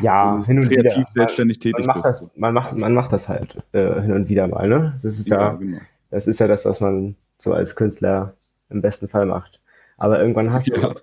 Ja, 0.00 0.32
also 0.32 0.46
hin 0.46 0.58
und 0.58 0.68
kreativ 0.68 0.96
wieder. 0.96 1.12
selbstständig 1.12 1.58
tätig 1.58 1.86
man 1.86 1.96
macht 1.96 2.04
Das, 2.04 2.32
man, 2.36 2.54
macht, 2.54 2.76
man 2.76 2.94
macht 2.94 3.12
das 3.12 3.28
halt 3.28 3.56
äh, 3.72 4.00
hin 4.00 4.12
und 4.12 4.28
wieder 4.28 4.46
mal, 4.46 4.68
ne? 4.68 4.98
Das 5.02 5.18
ist 5.18 5.28
ja, 5.28 5.40
ja 5.40 5.52
genau. 5.54 5.78
das 6.10 6.26
ist 6.26 6.40
ja 6.40 6.46
das, 6.46 6.64
was 6.64 6.80
man 6.80 7.16
so 7.38 7.52
als 7.52 7.76
Künstler 7.76 8.34
im 8.70 8.80
besten 8.80 9.08
Fall 9.08 9.26
macht. 9.26 9.60
Aber 9.96 10.20
irgendwann 10.20 10.52
hast 10.52 10.68
ja. 10.68 10.76
du, 10.76 11.00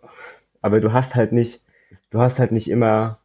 aber 0.61 0.79
du 0.79 0.93
hast 0.93 1.15
halt 1.15 1.31
nicht, 1.31 1.61
du 2.09 2.19
hast 2.19 2.39
halt 2.39 2.51
nicht 2.51 2.69
immer 2.69 3.19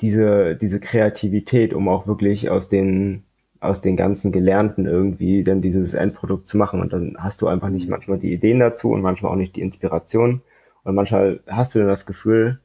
diese, 0.00 0.56
diese 0.56 0.80
Kreativität, 0.80 1.74
um 1.74 1.88
auch 1.88 2.06
wirklich 2.06 2.50
aus 2.50 2.68
den, 2.68 3.24
aus 3.60 3.80
den 3.80 3.96
ganzen 3.96 4.32
Gelernten 4.32 4.86
irgendwie 4.86 5.44
dann 5.44 5.60
dieses 5.60 5.94
Endprodukt 5.94 6.48
zu 6.48 6.56
machen. 6.56 6.80
Und 6.80 6.92
dann 6.92 7.16
hast 7.18 7.42
du 7.42 7.48
einfach 7.48 7.68
nicht 7.68 7.88
manchmal 7.88 8.18
die 8.18 8.32
Ideen 8.32 8.58
dazu 8.58 8.90
und 8.90 9.02
manchmal 9.02 9.32
auch 9.32 9.36
nicht 9.36 9.56
die 9.56 9.62
Inspiration. 9.62 10.42
Und 10.84 10.94
manchmal 10.94 11.40
hast 11.46 11.74
du 11.74 11.78
dann 11.78 11.88
das 11.88 12.06
Gefühl, 12.06 12.60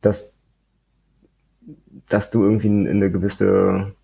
dass, 0.00 0.36
dass 2.08 2.30
du 2.30 2.44
irgendwie 2.44 2.68
in 2.68 2.88
eine 2.88 3.10
gewisse, 3.10 3.94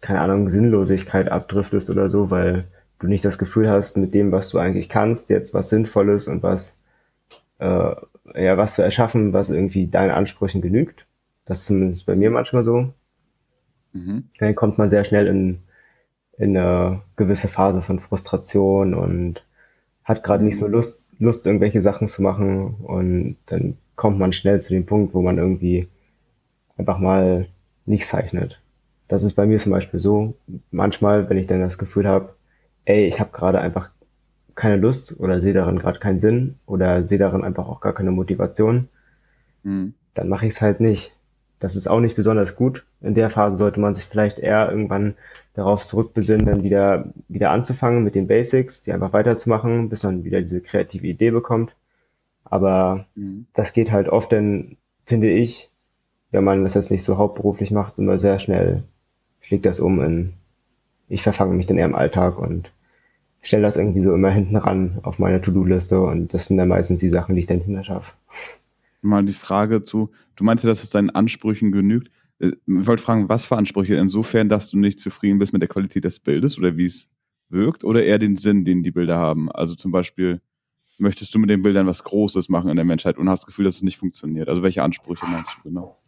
keine 0.00 0.20
Ahnung, 0.20 0.48
Sinnlosigkeit 0.48 1.30
abdriftest 1.30 1.90
oder 1.90 2.10
so, 2.10 2.30
weil 2.30 2.64
du 2.98 3.06
nicht 3.06 3.24
das 3.24 3.38
Gefühl 3.38 3.68
hast, 3.68 3.96
mit 3.96 4.14
dem, 4.14 4.32
was 4.32 4.50
du 4.50 4.58
eigentlich 4.58 4.88
kannst, 4.88 5.30
jetzt 5.30 5.54
was 5.54 5.68
Sinnvolles 5.68 6.28
und 6.28 6.42
was, 6.42 6.78
äh, 7.58 7.94
ja, 8.34 8.56
was 8.56 8.74
zu 8.74 8.82
erschaffen, 8.82 9.32
was 9.32 9.50
irgendwie 9.50 9.86
deinen 9.86 10.10
Ansprüchen 10.10 10.62
genügt. 10.62 11.06
Das 11.44 11.60
ist 11.60 11.66
zumindest 11.66 12.06
bei 12.06 12.16
mir 12.16 12.30
manchmal 12.30 12.64
so. 12.64 12.92
Mhm. 13.92 14.28
Dann 14.38 14.54
kommt 14.54 14.78
man 14.78 14.90
sehr 14.90 15.04
schnell 15.04 15.26
in, 15.26 15.60
in 16.38 16.56
eine 16.56 17.02
gewisse 17.16 17.48
Phase 17.48 17.82
von 17.82 17.98
Frustration 17.98 18.94
und 18.94 19.44
hat 20.04 20.22
gerade 20.22 20.44
nicht 20.44 20.58
so 20.58 20.66
mhm. 20.66 20.72
Lust, 20.72 21.08
Lust, 21.18 21.46
irgendwelche 21.46 21.80
Sachen 21.80 22.08
zu 22.08 22.22
machen. 22.22 22.74
Und 22.74 23.36
dann 23.46 23.76
kommt 23.96 24.18
man 24.18 24.32
schnell 24.32 24.60
zu 24.60 24.72
dem 24.72 24.86
Punkt, 24.86 25.14
wo 25.14 25.22
man 25.22 25.38
irgendwie 25.38 25.88
einfach 26.76 26.98
mal 26.98 27.46
nicht 27.86 28.06
zeichnet. 28.06 28.60
Das 29.08 29.22
ist 29.22 29.34
bei 29.34 29.46
mir 29.46 29.58
zum 29.58 29.72
Beispiel 29.72 30.00
so. 30.00 30.34
Manchmal, 30.70 31.28
wenn 31.28 31.36
ich 31.36 31.46
dann 31.46 31.60
das 31.60 31.78
Gefühl 31.78 32.08
habe, 32.08 32.34
ey, 32.84 33.06
ich 33.06 33.20
habe 33.20 33.30
gerade 33.32 33.60
einfach 33.60 33.90
keine 34.54 34.76
Lust 34.76 35.18
oder 35.18 35.40
sehe 35.40 35.52
darin 35.52 35.78
gerade 35.78 35.98
keinen 35.98 36.20
Sinn 36.20 36.56
oder 36.66 37.04
sehe 37.04 37.18
darin 37.18 37.44
einfach 37.44 37.68
auch 37.68 37.80
gar 37.80 37.92
keine 37.92 38.12
Motivation, 38.12 38.88
mhm. 39.62 39.94
dann 40.14 40.28
mache 40.28 40.46
ich 40.46 40.54
es 40.54 40.60
halt 40.60 40.80
nicht. 40.80 41.16
Das 41.58 41.76
ist 41.76 41.88
auch 41.88 42.00
nicht 42.00 42.16
besonders 42.16 42.56
gut. 42.56 42.84
In 43.00 43.14
der 43.14 43.30
Phase 43.30 43.56
sollte 43.56 43.80
man 43.80 43.94
sich 43.94 44.04
vielleicht 44.04 44.38
eher 44.38 44.70
irgendwann 44.70 45.14
darauf 45.54 45.82
zurückbesinnen, 45.82 46.46
dann 46.46 46.62
wieder, 46.62 47.12
wieder 47.28 47.50
anzufangen 47.50 48.04
mit 48.04 48.14
den 48.14 48.26
Basics, 48.26 48.82
die 48.82 48.92
einfach 48.92 49.12
weiterzumachen, 49.12 49.88
bis 49.88 50.02
man 50.02 50.24
wieder 50.24 50.40
diese 50.40 50.60
kreative 50.60 51.06
Idee 51.06 51.30
bekommt. 51.30 51.74
Aber 52.44 53.06
mhm. 53.14 53.46
das 53.54 53.72
geht 53.72 53.92
halt 53.92 54.08
oft 54.08 54.32
dann, 54.32 54.76
finde 55.06 55.30
ich, 55.30 55.70
wenn 56.30 56.44
man 56.44 56.64
das 56.64 56.74
jetzt 56.74 56.90
nicht 56.90 57.04
so 57.04 57.16
hauptberuflich 57.16 57.70
macht, 57.70 57.98
immer 57.98 58.18
sehr 58.18 58.38
schnell 58.38 58.82
schlägt 59.40 59.66
das 59.66 59.78
um 59.78 60.00
in, 60.00 60.32
ich 61.08 61.22
verfange 61.22 61.54
mich 61.54 61.66
dann 61.66 61.78
eher 61.78 61.84
im 61.84 61.94
Alltag 61.94 62.38
und 62.38 62.72
stelle 63.42 63.62
das 63.62 63.76
irgendwie 63.76 64.00
so 64.00 64.14
immer 64.14 64.30
hinten 64.30 64.56
ran 64.56 64.98
auf 65.02 65.18
meine 65.18 65.40
To-Do-Liste 65.40 66.00
und 66.00 66.32
das 66.32 66.46
sind 66.46 66.56
dann 66.56 66.68
meistens 66.68 67.00
die 67.00 67.10
Sachen, 67.10 67.34
die 67.34 67.40
ich 67.40 67.46
dann 67.46 67.60
hinter 67.60 67.84
schaffe. 67.84 68.14
Mal 69.02 69.24
die 69.24 69.34
Frage 69.34 69.82
zu, 69.82 70.10
du 70.36 70.44
meinte, 70.44 70.66
dass 70.66 70.82
es 70.82 70.88
deinen 70.88 71.10
Ansprüchen 71.10 71.72
genügt. 71.72 72.10
Äh, 72.38 72.52
ich 72.66 72.86
wollte 72.86 73.02
fragen, 73.02 73.28
was 73.28 73.44
für 73.44 73.56
Ansprüche? 73.56 73.96
Insofern, 73.96 74.48
dass 74.48 74.70
du 74.70 74.78
nicht 74.78 74.98
zufrieden 74.98 75.38
bist 75.38 75.52
mit 75.52 75.60
der 75.60 75.68
Qualität 75.68 76.04
des 76.04 76.20
Bildes 76.20 76.58
oder 76.58 76.78
wie 76.78 76.86
es 76.86 77.10
wirkt 77.50 77.84
oder 77.84 78.02
eher 78.02 78.18
den 78.18 78.36
Sinn, 78.36 78.64
den 78.64 78.82
die 78.82 78.92
Bilder 78.92 79.18
haben? 79.18 79.52
Also 79.52 79.74
zum 79.74 79.92
Beispiel, 79.92 80.40
möchtest 80.98 81.34
du 81.34 81.38
mit 81.38 81.50
den 81.50 81.62
Bildern 81.62 81.86
was 81.86 82.04
Großes 82.04 82.48
machen 82.48 82.70
in 82.70 82.76
der 82.76 82.84
Menschheit 82.84 83.18
und 83.18 83.28
hast 83.28 83.40
das 83.40 83.46
Gefühl, 83.46 83.64
dass 83.64 83.76
es 83.76 83.82
nicht 83.82 83.98
funktioniert? 83.98 84.48
Also 84.48 84.62
welche 84.62 84.82
Ansprüche 84.82 85.26
meinst 85.26 85.56
du 85.56 85.68
genau? 85.68 85.98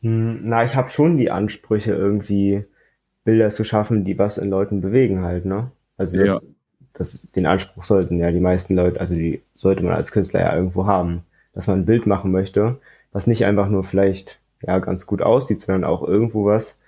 Hm, 0.00 0.40
na, 0.42 0.64
ich 0.64 0.74
habe 0.74 0.90
schon 0.90 1.16
die 1.16 1.30
Ansprüche, 1.30 1.92
irgendwie 1.92 2.64
Bilder 3.24 3.50
zu 3.50 3.64
schaffen, 3.64 4.04
die 4.04 4.18
was 4.18 4.38
in 4.38 4.50
Leuten 4.50 4.80
bewegen 4.80 5.22
halt, 5.22 5.46
ne? 5.46 5.70
Also 5.96 6.18
das, 6.18 6.28
ja. 6.28 6.40
das, 6.92 7.26
den 7.34 7.46
Anspruch 7.46 7.84
sollten 7.84 8.18
ja 8.18 8.30
die 8.30 8.40
meisten 8.40 8.74
Leute, 8.74 9.00
also 9.00 9.14
die 9.14 9.42
sollte 9.54 9.82
man 9.82 9.94
als 9.94 10.12
Künstler 10.12 10.40
ja 10.40 10.54
irgendwo 10.54 10.86
haben, 10.86 11.22
dass 11.54 11.66
man 11.66 11.80
ein 11.80 11.86
Bild 11.86 12.06
machen 12.06 12.32
möchte, 12.32 12.80
was 13.12 13.26
nicht 13.26 13.46
einfach 13.46 13.68
nur 13.68 13.84
vielleicht 13.84 14.40
ja 14.60 14.78
ganz 14.78 15.06
gut 15.06 15.22
aussieht, 15.22 15.60
sondern 15.60 15.84
auch 15.84 16.02
irgendwo 16.06 16.44
was 16.44 16.78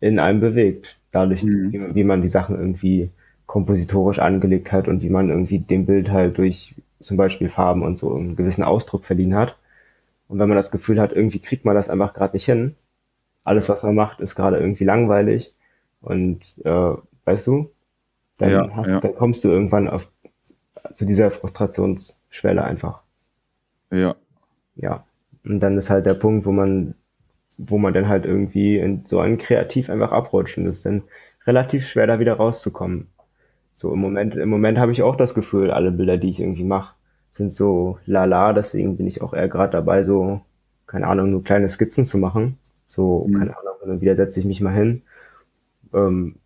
in 0.00 0.18
einem 0.18 0.40
bewegt. 0.40 0.98
Dadurch, 1.10 1.42
mhm. 1.42 1.72
wie, 1.72 1.94
wie 1.94 2.04
man 2.04 2.22
die 2.22 2.28
Sachen 2.28 2.56
irgendwie 2.56 3.10
kompositorisch 3.46 4.18
angelegt 4.18 4.72
hat 4.72 4.88
und 4.88 5.02
wie 5.02 5.10
man 5.10 5.30
irgendwie 5.30 5.58
dem 5.58 5.86
Bild 5.86 6.10
halt 6.10 6.38
durch 6.38 6.74
zum 7.00 7.16
Beispiel 7.16 7.48
Farben 7.48 7.82
und 7.82 7.98
so 7.98 8.14
einen 8.14 8.36
gewissen 8.36 8.64
Ausdruck 8.64 9.04
verliehen 9.04 9.34
hat. 9.34 9.56
Und 10.28 10.38
wenn 10.38 10.48
man 10.48 10.56
das 10.56 10.70
Gefühl 10.70 11.00
hat, 11.00 11.12
irgendwie 11.12 11.38
kriegt 11.38 11.64
man 11.64 11.74
das 11.74 11.88
einfach 11.88 12.14
gerade 12.14 12.34
nicht 12.34 12.46
hin, 12.46 12.74
alles, 13.44 13.68
was 13.68 13.84
man 13.84 13.94
macht, 13.94 14.20
ist 14.20 14.34
gerade 14.34 14.58
irgendwie 14.58 14.84
langweilig 14.84 15.54
und 16.00 16.40
äh, 16.64 16.94
weißt 17.24 17.46
du, 17.46 17.70
dann, 18.38 18.50
ja, 18.50 18.70
hast, 18.74 18.90
ja. 18.90 19.00
dann 19.00 19.14
kommst 19.14 19.44
du 19.44 19.48
irgendwann 19.48 19.88
auf 19.88 20.08
zu 20.94 21.06
dieser 21.06 21.30
Frustrationsschwelle 21.30 22.62
einfach. 22.62 23.02
Ja. 23.90 24.16
Ja. 24.74 25.04
Und 25.44 25.60
dann 25.60 25.78
ist 25.78 25.90
halt 25.90 26.06
der 26.06 26.14
Punkt, 26.14 26.44
wo 26.44 26.52
man, 26.52 26.94
wo 27.56 27.78
man 27.78 27.94
dann 27.94 28.08
halt 28.08 28.24
irgendwie 28.24 28.78
in 28.78 29.06
so 29.06 29.20
ein 29.20 29.38
Kreativ 29.38 29.90
einfach 29.90 30.12
abrutscht 30.12 30.58
und 30.58 30.66
es 30.66 30.78
ist 30.78 30.86
dann 30.86 31.02
relativ 31.46 31.86
schwer, 31.86 32.06
da 32.06 32.18
wieder 32.18 32.34
rauszukommen. 32.34 33.08
So 33.76 33.92
im 33.92 34.00
Moment, 34.00 34.34
im 34.34 34.48
Moment 34.48 34.78
habe 34.78 34.90
ich 34.90 35.02
auch 35.02 35.16
das 35.16 35.34
Gefühl, 35.34 35.70
alle 35.70 35.92
Bilder, 35.92 36.16
die 36.16 36.30
ich 36.30 36.40
irgendwie 36.40 36.64
mache, 36.64 36.94
sind 37.30 37.52
so 37.52 37.98
lala, 38.06 38.54
deswegen 38.54 38.96
bin 38.96 39.06
ich 39.06 39.20
auch 39.20 39.34
eher 39.34 39.48
gerade 39.48 39.72
dabei, 39.72 40.02
so, 40.02 40.40
keine 40.86 41.06
Ahnung, 41.06 41.30
nur 41.30 41.44
kleine 41.44 41.68
Skizzen 41.68 42.06
zu 42.06 42.16
machen. 42.16 42.58
So, 42.86 43.26
mhm. 43.28 43.38
keine 43.38 43.58
Ahnung, 43.58 43.74
und 43.82 44.00
wieder 44.00 44.16
setze 44.16 44.40
ich 44.40 44.46
mich 44.46 44.62
mal 44.62 44.72
hin. 44.72 45.02
Ähm, 45.92 46.36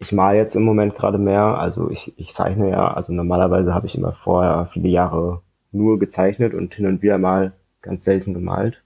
ich 0.00 0.12
male 0.12 0.36
jetzt 0.36 0.56
im 0.56 0.64
Moment 0.64 0.94
gerade 0.94 1.18
mehr, 1.18 1.58
also 1.58 1.90
ich, 1.90 2.12
ich 2.18 2.32
zeichne 2.32 2.70
ja, 2.70 2.92
also 2.92 3.12
normalerweise 3.12 3.72
habe 3.72 3.86
ich 3.86 3.96
immer 3.96 4.12
vorher 4.12 4.66
viele 4.66 4.88
Jahre 4.88 5.42
nur 5.70 6.00
gezeichnet 6.00 6.54
und 6.54 6.74
hin 6.74 6.86
und 6.86 7.02
wieder 7.02 7.18
mal 7.18 7.52
ganz 7.82 8.04
selten 8.04 8.34
gemalt. 8.34 8.82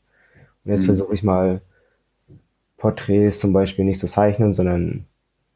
Und 0.64 0.72
jetzt 0.72 0.82
mhm. 0.82 0.86
versuche 0.86 1.14
ich 1.14 1.22
mal 1.22 1.62
Porträts 2.76 3.40
zum 3.40 3.54
Beispiel 3.54 3.86
nicht 3.86 3.98
zu 3.98 4.06
zeichnen, 4.06 4.52
sondern 4.52 5.06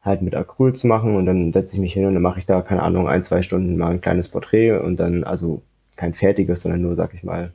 halt 0.03 0.21
mit 0.21 0.35
Acryl 0.35 0.73
zu 0.73 0.87
machen 0.87 1.15
und 1.15 1.25
dann 1.25 1.53
setze 1.53 1.75
ich 1.75 1.79
mich 1.79 1.93
hin 1.93 2.05
und 2.05 2.13
dann 2.13 2.21
mache 2.21 2.39
ich 2.39 2.45
da, 2.45 2.61
keine 2.61 2.83
Ahnung, 2.83 3.07
ein, 3.07 3.23
zwei 3.23 3.41
Stunden 3.41 3.77
mal 3.77 3.91
ein 3.91 4.01
kleines 4.01 4.29
Porträt 4.29 4.73
und 4.73 4.97
dann, 4.97 5.23
also 5.23 5.61
kein 5.95 6.13
fertiges, 6.13 6.61
sondern 6.61 6.81
nur, 6.81 6.95
sag 6.95 7.13
ich 7.13 7.23
mal, 7.23 7.53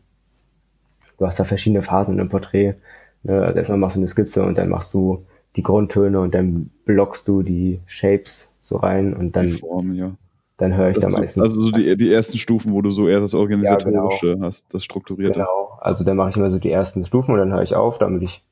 du 1.19 1.27
hast 1.27 1.39
da 1.39 1.45
verschiedene 1.45 1.83
Phasen 1.83 2.15
in 2.15 2.21
einem 2.21 2.31
Porträt. 2.31 2.75
Ne? 3.23 3.43
Also 3.45 3.59
erstmal 3.59 3.79
machst 3.79 3.97
du 3.97 4.01
eine 4.01 4.09
Skizze 4.09 4.43
und 4.45 4.57
dann 4.57 4.71
machst 4.71 4.95
du 4.95 5.27
die 5.57 5.63
Grundtöne 5.63 6.21
und 6.21 6.35
dann 6.35 6.71
blockst 6.85 7.29
du 7.29 7.43
die 7.43 7.81
Shapes 7.87 8.55
so 8.61 8.77
rein 8.77 9.15
und 9.15 9.37
dann, 9.37 9.49
Form, 9.51 9.95
ja. 9.95 10.13
dann 10.57 10.75
höre 10.75 10.91
ich 10.91 10.99
das 10.99 11.13
da 11.13 11.19
meistens. 11.19 11.43
Also 11.43 11.67
so 11.67 11.71
die, 11.71 11.97
die 11.97 12.13
ersten 12.13 12.39
Stufen, 12.39 12.73
wo 12.73 12.81
du 12.81 12.91
so 12.91 13.09
eher 13.09 13.21
das 13.21 13.35
Organisatorische 13.35 14.29
ja, 14.29 14.35
genau. 14.35 14.47
hast, 14.47 14.67
das 14.73 14.85
Strukturierte. 14.85 15.41
Genau, 15.41 15.79
also 15.81 16.05
dann 16.05 16.17
mache 16.17 16.31
ich 16.31 16.37
immer 16.37 16.51
so 16.51 16.59
die 16.59 16.71
ersten 16.71 17.05
Stufen 17.05 17.33
und 17.33 17.39
dann 17.39 17.53
höre 17.53 17.63
ich 17.63 17.75
auf, 17.75 17.99
damit 17.99 18.23
ich 18.23 18.43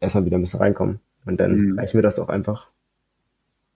erstmal 0.00 0.26
wieder 0.26 0.36
ein 0.36 0.42
bisschen 0.42 0.60
reinkomme. 0.60 0.98
Und 1.24 1.38
dann 1.40 1.56
mhm. 1.56 1.78
reicht 1.78 1.94
mir 1.94 2.02
das 2.02 2.18
auch 2.18 2.28
einfach. 2.28 2.70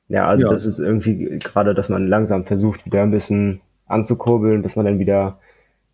Ja, 0.08 0.26
also 0.26 0.46
ja. 0.46 0.52
das 0.52 0.66
ist 0.66 0.78
irgendwie 0.78 1.38
gerade, 1.38 1.74
dass 1.74 1.88
man 1.88 2.06
langsam 2.06 2.44
versucht, 2.44 2.84
wieder 2.84 3.02
ein 3.02 3.10
bisschen 3.10 3.60
anzukurbeln, 3.86 4.62
bis 4.62 4.76
man 4.76 4.84
dann 4.84 4.98
wieder 4.98 5.38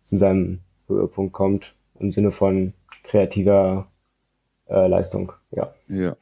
zu 0.05 0.17
seinem 0.17 0.59
Höhepunkt 0.87 1.33
kommt, 1.33 1.73
im 1.99 2.11
Sinne 2.11 2.31
von 2.31 2.73
kreativer 3.03 3.87
äh, 4.67 4.87
Leistung, 4.87 5.31
ja. 5.51 5.73
Ja. 5.87 6.15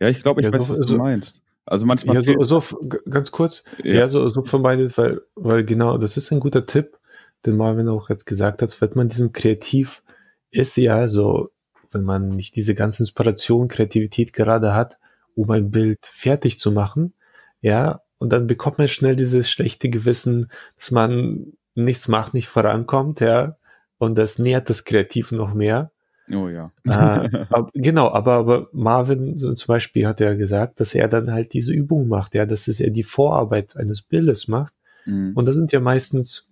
Ja, 0.00 0.08
ich 0.08 0.22
glaube, 0.22 0.40
ich 0.40 0.46
ja, 0.46 0.52
weiß, 0.52 0.66
so, 0.66 0.78
was 0.78 0.86
du 0.86 0.96
meinst. 0.96 1.40
Also 1.64 1.86
manchmal. 1.86 2.16
Ja, 2.16 2.44
so, 2.44 2.60
so 2.60 2.78
ganz 3.08 3.30
kurz. 3.30 3.62
Ja, 3.84 3.94
ja 3.94 4.08
so, 4.08 4.26
so 4.28 4.42
vermeidet, 4.42 4.98
weil, 4.98 5.20
weil 5.36 5.64
genau, 5.64 5.96
das 5.96 6.16
ist 6.16 6.32
ein 6.32 6.40
guter 6.40 6.66
Tipp, 6.66 6.98
den 7.46 7.56
Marvin 7.56 7.88
auch 7.88 8.10
jetzt 8.10 8.26
gesagt 8.26 8.62
hat, 8.62 8.80
wenn 8.80 8.90
man 8.94 9.08
diesem 9.08 9.32
Kreativ 9.32 10.02
ist 10.50 10.76
ja 10.76 11.06
so, 11.08 11.50
wenn 11.92 12.02
man 12.02 12.28
nicht 12.30 12.56
diese 12.56 12.74
ganze 12.74 13.04
Inspiration, 13.04 13.68
Kreativität 13.68 14.32
gerade 14.32 14.74
hat, 14.74 14.98
um 15.34 15.50
ein 15.50 15.70
Bild 15.70 16.10
fertig 16.12 16.58
zu 16.58 16.72
machen, 16.72 17.14
ja, 17.62 18.02
und 18.18 18.32
dann 18.32 18.46
bekommt 18.46 18.78
man 18.78 18.88
schnell 18.88 19.16
dieses 19.16 19.50
schlechte 19.50 19.88
Gewissen, 19.88 20.50
dass 20.78 20.90
man 20.90 21.54
nichts 21.74 22.08
macht, 22.08 22.34
nicht 22.34 22.48
vorankommt, 22.48 23.20
ja, 23.20 23.56
und 23.98 24.18
das 24.18 24.38
nährt 24.38 24.68
das 24.68 24.84
Kreativ 24.84 25.32
noch 25.32 25.54
mehr. 25.54 25.90
Oh 26.30 26.48
ja. 26.48 26.70
Äh, 26.84 26.90
aber, 27.50 27.70
genau, 27.72 28.10
aber, 28.10 28.34
aber 28.34 28.68
Marvin 28.72 29.36
zum 29.38 29.66
Beispiel 29.66 30.06
hat 30.06 30.20
ja 30.20 30.34
gesagt, 30.34 30.80
dass 30.80 30.94
er 30.94 31.08
dann 31.08 31.32
halt 31.32 31.52
diese 31.52 31.72
Übung 31.72 32.08
macht, 32.08 32.34
ja, 32.34 32.46
dass 32.46 32.68
er 32.68 32.90
die 32.90 33.02
Vorarbeit 33.02 33.76
eines 33.76 34.02
Bildes 34.02 34.48
macht. 34.48 34.74
Mhm. 35.04 35.32
Und 35.34 35.46
das 35.46 35.56
sind 35.56 35.72
ja 35.72 35.80
meistens 35.80 36.48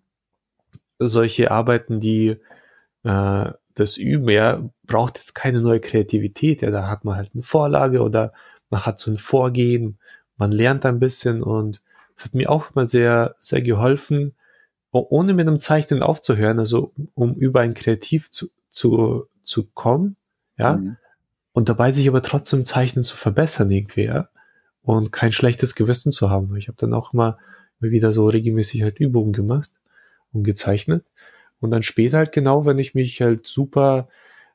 solche 0.98 1.50
Arbeiten, 1.50 2.00
die 2.00 2.36
äh, 3.04 3.50
das 3.74 3.96
Üben, 3.96 4.28
ja, 4.28 4.68
braucht 4.86 5.18
jetzt 5.18 5.34
keine 5.34 5.60
neue 5.60 5.80
Kreativität, 5.80 6.62
ja, 6.62 6.70
da 6.70 6.88
hat 6.88 7.04
man 7.04 7.16
halt 7.16 7.30
eine 7.34 7.42
Vorlage 7.42 8.02
oder 8.02 8.32
man 8.70 8.84
hat 8.84 8.98
so 8.98 9.10
ein 9.10 9.16
Vorgehen, 9.16 9.98
man 10.40 10.50
lernt 10.50 10.86
ein 10.86 10.98
bisschen 10.98 11.42
und 11.42 11.82
das 12.16 12.24
hat 12.24 12.34
mir 12.34 12.50
auch 12.50 12.72
immer 12.72 12.86
sehr, 12.86 13.36
sehr 13.38 13.62
geholfen, 13.62 14.34
ohne 14.90 15.34
mit 15.34 15.46
einem 15.46 15.60
Zeichnen 15.60 16.02
aufzuhören, 16.02 16.58
also 16.58 16.92
um 17.14 17.34
über 17.34 17.60
ein 17.60 17.74
Kreativ 17.74 18.32
zu, 18.32 18.48
zu 18.70 19.28
zu 19.42 19.64
kommen, 19.64 20.16
ja, 20.56 20.76
mhm. 20.76 20.96
und 21.52 21.68
dabei 21.68 21.92
sich 21.92 22.08
aber 22.08 22.22
trotzdem 22.22 22.64
Zeichnen 22.64 23.04
zu 23.04 23.16
verbessern 23.16 23.70
irgendwie, 23.70 24.04
ja, 24.04 24.28
und 24.82 25.12
kein 25.12 25.32
schlechtes 25.32 25.74
Gewissen 25.74 26.12
zu 26.12 26.30
haben. 26.30 26.56
Ich 26.56 26.68
habe 26.68 26.78
dann 26.78 26.94
auch 26.94 27.12
mal 27.12 27.38
wieder 27.78 28.12
so 28.12 28.26
regelmäßig 28.26 28.82
halt 28.82 28.98
Übungen 28.98 29.32
gemacht 29.32 29.70
und 30.32 30.44
gezeichnet 30.44 31.04
und 31.60 31.70
dann 31.70 31.82
später 31.82 32.18
halt 32.18 32.32
genau, 32.32 32.64
wenn 32.64 32.78
ich 32.78 32.94
mich 32.94 33.20
halt 33.20 33.46
super 33.46 34.08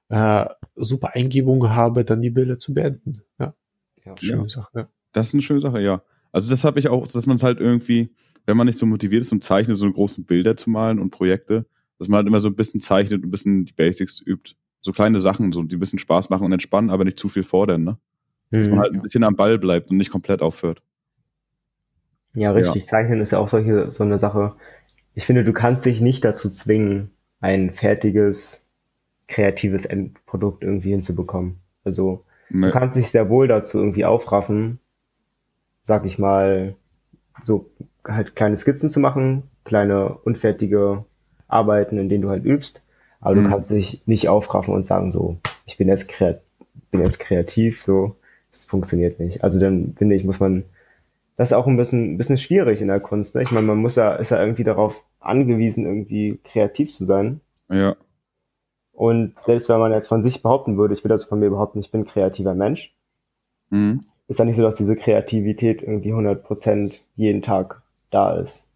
äh, 0.10 0.46
super 0.76 1.16
Eingebung 1.16 1.70
habe, 1.70 2.06
dann 2.06 2.22
die 2.22 2.30
Bilder 2.30 2.58
zu 2.60 2.74
beenden. 2.74 3.22
Ja, 3.40 3.54
ja 4.04 4.16
schöne 4.18 4.44
ja. 4.44 4.50
Sache. 4.50 4.70
Ja. 4.80 4.88
Das 5.16 5.30
ist 5.30 5.34
eine 5.34 5.42
schöne 5.42 5.62
Sache, 5.62 5.80
ja. 5.80 6.02
Also 6.34 6.50
das 6.50 6.66
habe 6.66 6.80
ich 6.80 6.90
auch, 6.90 7.08
dass 7.08 7.26
man 7.26 7.38
es 7.38 7.44
halt 7.44 7.62
irgendwie, 7.62 8.10
wenn 8.46 8.58
man 8.58 8.68
nicht 8.68 8.78
so 8.78 8.86
motiviert 8.86 9.24
ist, 9.24 9.32
um 9.32 9.40
Zeichnen, 9.40 9.76
so 9.76 9.90
großen 9.90 10.26
Bilder 10.26 10.58
zu 10.58 10.70
malen 10.70 11.00
und 11.00 11.12
Projekte, 11.12 11.66
dass 11.98 12.10
man 12.10 12.18
halt 12.18 12.28
immer 12.28 12.42
so 12.42 12.50
ein 12.50 12.56
bisschen 12.56 12.82
zeichnet 12.82 13.22
und 13.22 13.30
ein 13.30 13.32
bisschen 13.32 13.64
die 13.64 13.72
Basics 13.72 14.22
übt 14.22 14.56
so 14.82 14.92
kleine 14.92 15.22
Sachen, 15.22 15.54
so, 15.54 15.64
die 15.64 15.78
ein 15.78 15.80
bisschen 15.80 16.00
Spaß 16.00 16.30
machen 16.30 16.46
und 16.46 16.52
entspannen, 16.52 16.90
aber 16.90 17.06
nicht 17.06 17.18
zu 17.18 17.30
viel 17.30 17.44
fordern, 17.44 17.84
ne? 17.84 17.98
Dass 18.52 18.68
man 18.68 18.78
mhm. 18.78 18.82
halt 18.82 18.94
ein 18.94 19.02
bisschen 19.02 19.24
am 19.24 19.36
Ball 19.36 19.58
bleibt 19.58 19.90
und 19.90 19.98
nicht 19.98 20.12
komplett 20.12 20.42
aufhört. 20.42 20.82
Ja, 22.34 22.52
richtig. 22.52 22.84
Ja. 22.84 22.90
Zeichnen 22.90 23.22
ist 23.22 23.32
ja 23.32 23.40
auch 23.40 23.48
solche, 23.48 23.90
so 23.92 24.04
eine 24.04 24.20
Sache. 24.20 24.54
Ich 25.14 25.26
finde, 25.26 25.44
du 25.44 25.54
kannst 25.54 25.86
dich 25.86 26.02
nicht 26.02 26.24
dazu 26.26 26.50
zwingen, 26.52 27.12
ein 27.40 27.72
fertiges, 27.72 28.68
kreatives 29.28 29.86
Endprodukt 29.86 30.62
irgendwie 30.62 30.92
hinzubekommen. 30.92 31.56
Also, 31.86 32.26
nee. 32.50 32.68
du 32.68 32.72
kannst 32.72 32.98
dich 32.98 33.10
sehr 33.10 33.30
wohl 33.30 33.48
dazu 33.48 33.80
irgendwie 33.80 34.06
aufraffen, 34.06 34.80
sag 35.86 36.06
ich 36.06 36.20
mal, 36.20 36.76
so 37.44 37.70
halt 38.06 38.36
kleine 38.36 38.58
Skizzen 38.58 38.90
zu 38.90 39.00
machen, 39.00 39.44
kleine 39.64 40.10
unfertige 40.24 41.06
Arbeiten, 41.48 41.98
in 41.98 42.10
denen 42.10 42.22
du 42.22 42.30
halt 42.30 42.44
übst. 42.44 42.82
Aber 43.22 43.36
mhm. 43.36 43.44
du 43.44 43.50
kannst 43.50 43.70
dich 43.70 44.02
nicht 44.06 44.30
aufraffen 44.30 44.74
und 44.74 44.86
sagen 44.86 45.12
so, 45.12 45.38
ich 45.66 45.78
bin 45.78 45.88
jetzt, 45.88 46.08
kreat 46.10 46.42
bin 46.92 47.02
jetzt 47.02 47.20
kreativ, 47.20 47.82
so. 47.82 48.16
Das 48.52 48.66
funktioniert 48.66 49.20
nicht. 49.20 49.44
Also 49.44 49.60
dann 49.60 49.96
finde 49.98 50.16
ich, 50.16 50.24
muss 50.24 50.40
man, 50.40 50.64
das 51.36 51.50
ist 51.50 51.54
auch 51.54 51.68
ein 51.68 51.76
bisschen, 51.76 52.14
ein 52.14 52.18
bisschen 52.18 52.38
schwierig 52.38 52.82
in 52.82 52.88
der 52.88 53.02
Kunst. 53.02 53.36
Ne? 53.36 53.44
Ich 53.44 53.52
meine, 53.52 53.68
man 53.68 53.80
muss 53.80 53.96
ja, 53.96 54.14
ist 54.16 54.32
ja 54.32 54.40
irgendwie 54.40 54.64
darauf 54.64 55.04
angewiesen, 55.20 55.86
irgendwie 55.86 56.40
kreativ 56.44 56.94
zu 56.94 57.06
sein. 57.06 57.42
Ja. 57.70 57.98
Und 58.94 59.34
selbst 59.42 59.68
wenn 59.68 59.80
man 59.80 59.92
jetzt 59.92 60.08
von 60.08 60.24
sich 60.24 60.42
behaupten 60.42 60.78
würde, 60.78 60.94
ich 60.94 61.04
will 61.04 61.10
das 61.10 61.26
von 61.26 61.40
mir 61.40 61.50
behaupten, 61.50 61.80
ich 61.80 61.92
bin 61.92 62.02
ein 62.02 62.06
kreativer 62.06 62.56
Mensch, 62.56 62.96
mhm. 63.70 64.06
Ist 64.28 64.40
ja 64.40 64.46
nicht 64.46 64.56
so, 64.56 64.64
dass 64.64 64.76
diese 64.76 64.96
Kreativität 64.96 65.82
irgendwie 65.82 66.14
100% 66.14 67.00
jeden 67.16 67.42
Tag 67.42 67.84
da 68.10 68.40
ist. 68.40 68.68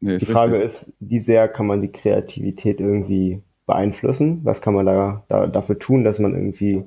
Nee, 0.00 0.18
die 0.18 0.26
Frage 0.26 0.54
richtig. 0.54 0.66
ist, 0.66 0.96
wie 1.00 1.20
sehr 1.20 1.48
kann 1.48 1.66
man 1.66 1.82
die 1.82 1.92
Kreativität 1.92 2.80
irgendwie 2.80 3.42
beeinflussen? 3.66 4.40
Was 4.44 4.60
kann 4.60 4.74
man 4.74 4.86
da, 4.86 5.24
da 5.28 5.46
dafür 5.46 5.78
tun, 5.78 6.04
dass 6.04 6.18
man 6.18 6.34
irgendwie 6.34 6.84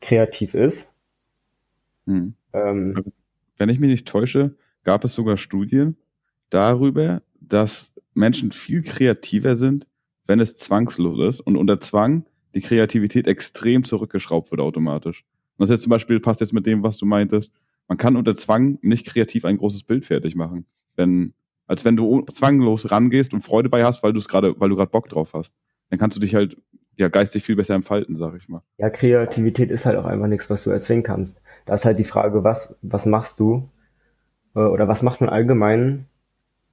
kreativ 0.00 0.54
ist? 0.54 0.94
Hm. 2.06 2.34
Ähm, 2.52 2.94
also, 2.96 3.10
Wenn 3.56 3.68
ich 3.68 3.80
mich 3.80 3.90
nicht 3.90 4.08
täusche, 4.08 4.54
gab 4.84 5.04
es 5.04 5.14
sogar 5.14 5.38
Studien 5.38 5.96
darüber, 6.50 7.22
dass 7.40 7.92
Menschen 8.12 8.52
viel 8.52 8.82
kreativer 8.82 9.56
sind, 9.56 9.86
wenn 10.26 10.40
es 10.40 10.56
zwangslos 10.56 11.18
ist 11.28 11.40
und 11.40 11.56
unter 11.56 11.80
Zwang 11.80 12.24
die 12.54 12.60
Kreativität 12.60 13.26
extrem 13.26 13.84
zurückgeschraubt 13.84 14.50
wird 14.50 14.60
automatisch. 14.60 15.24
Und 15.56 15.62
das 15.62 15.70
jetzt 15.70 15.82
zum 15.82 15.90
Beispiel 15.90 16.20
passt 16.20 16.40
jetzt 16.40 16.52
mit 16.52 16.66
dem, 16.66 16.82
was 16.82 16.98
du 16.98 17.06
meintest. 17.06 17.52
Man 17.88 17.98
kann 17.98 18.16
unter 18.16 18.34
Zwang 18.34 18.78
nicht 18.82 19.06
kreativ 19.06 19.44
ein 19.44 19.58
großes 19.58 19.84
Bild 19.84 20.04
fertig 20.04 20.34
machen. 20.34 20.66
Wenn, 20.96 21.34
als 21.66 21.84
wenn 21.84 21.96
du 21.96 22.22
zwanglos 22.32 22.90
rangehst 22.90 23.34
und 23.34 23.42
Freude 23.42 23.68
bei 23.68 23.84
hast, 23.84 24.02
weil 24.02 24.12
du 24.12 24.18
es 24.18 24.28
gerade, 24.28 24.58
weil 24.58 24.68
du 24.68 24.76
gerade 24.76 24.90
Bock 24.90 25.08
drauf 25.08 25.34
hast. 25.34 25.54
Dann 25.90 25.98
kannst 25.98 26.16
du 26.16 26.20
dich 26.20 26.34
halt 26.34 26.56
ja 26.96 27.08
geistig 27.08 27.44
viel 27.44 27.56
besser 27.56 27.74
entfalten, 27.74 28.16
sag 28.16 28.36
ich 28.36 28.48
mal. 28.48 28.62
Ja, 28.78 28.90
Kreativität 28.90 29.70
ist 29.70 29.86
halt 29.86 29.96
auch 29.98 30.04
einfach 30.04 30.26
nichts, 30.26 30.48
was 30.50 30.64
du 30.64 30.70
erzwingen 30.70 31.04
kannst. 31.04 31.40
Da 31.66 31.74
ist 31.74 31.84
halt 31.84 31.98
die 31.98 32.04
Frage, 32.04 32.44
was, 32.44 32.76
was 32.82 33.06
machst 33.06 33.40
du? 33.40 33.68
Äh, 34.54 34.60
oder 34.60 34.88
was 34.88 35.02
macht 35.02 35.20
man 35.20 35.30
allgemein, 35.30 36.06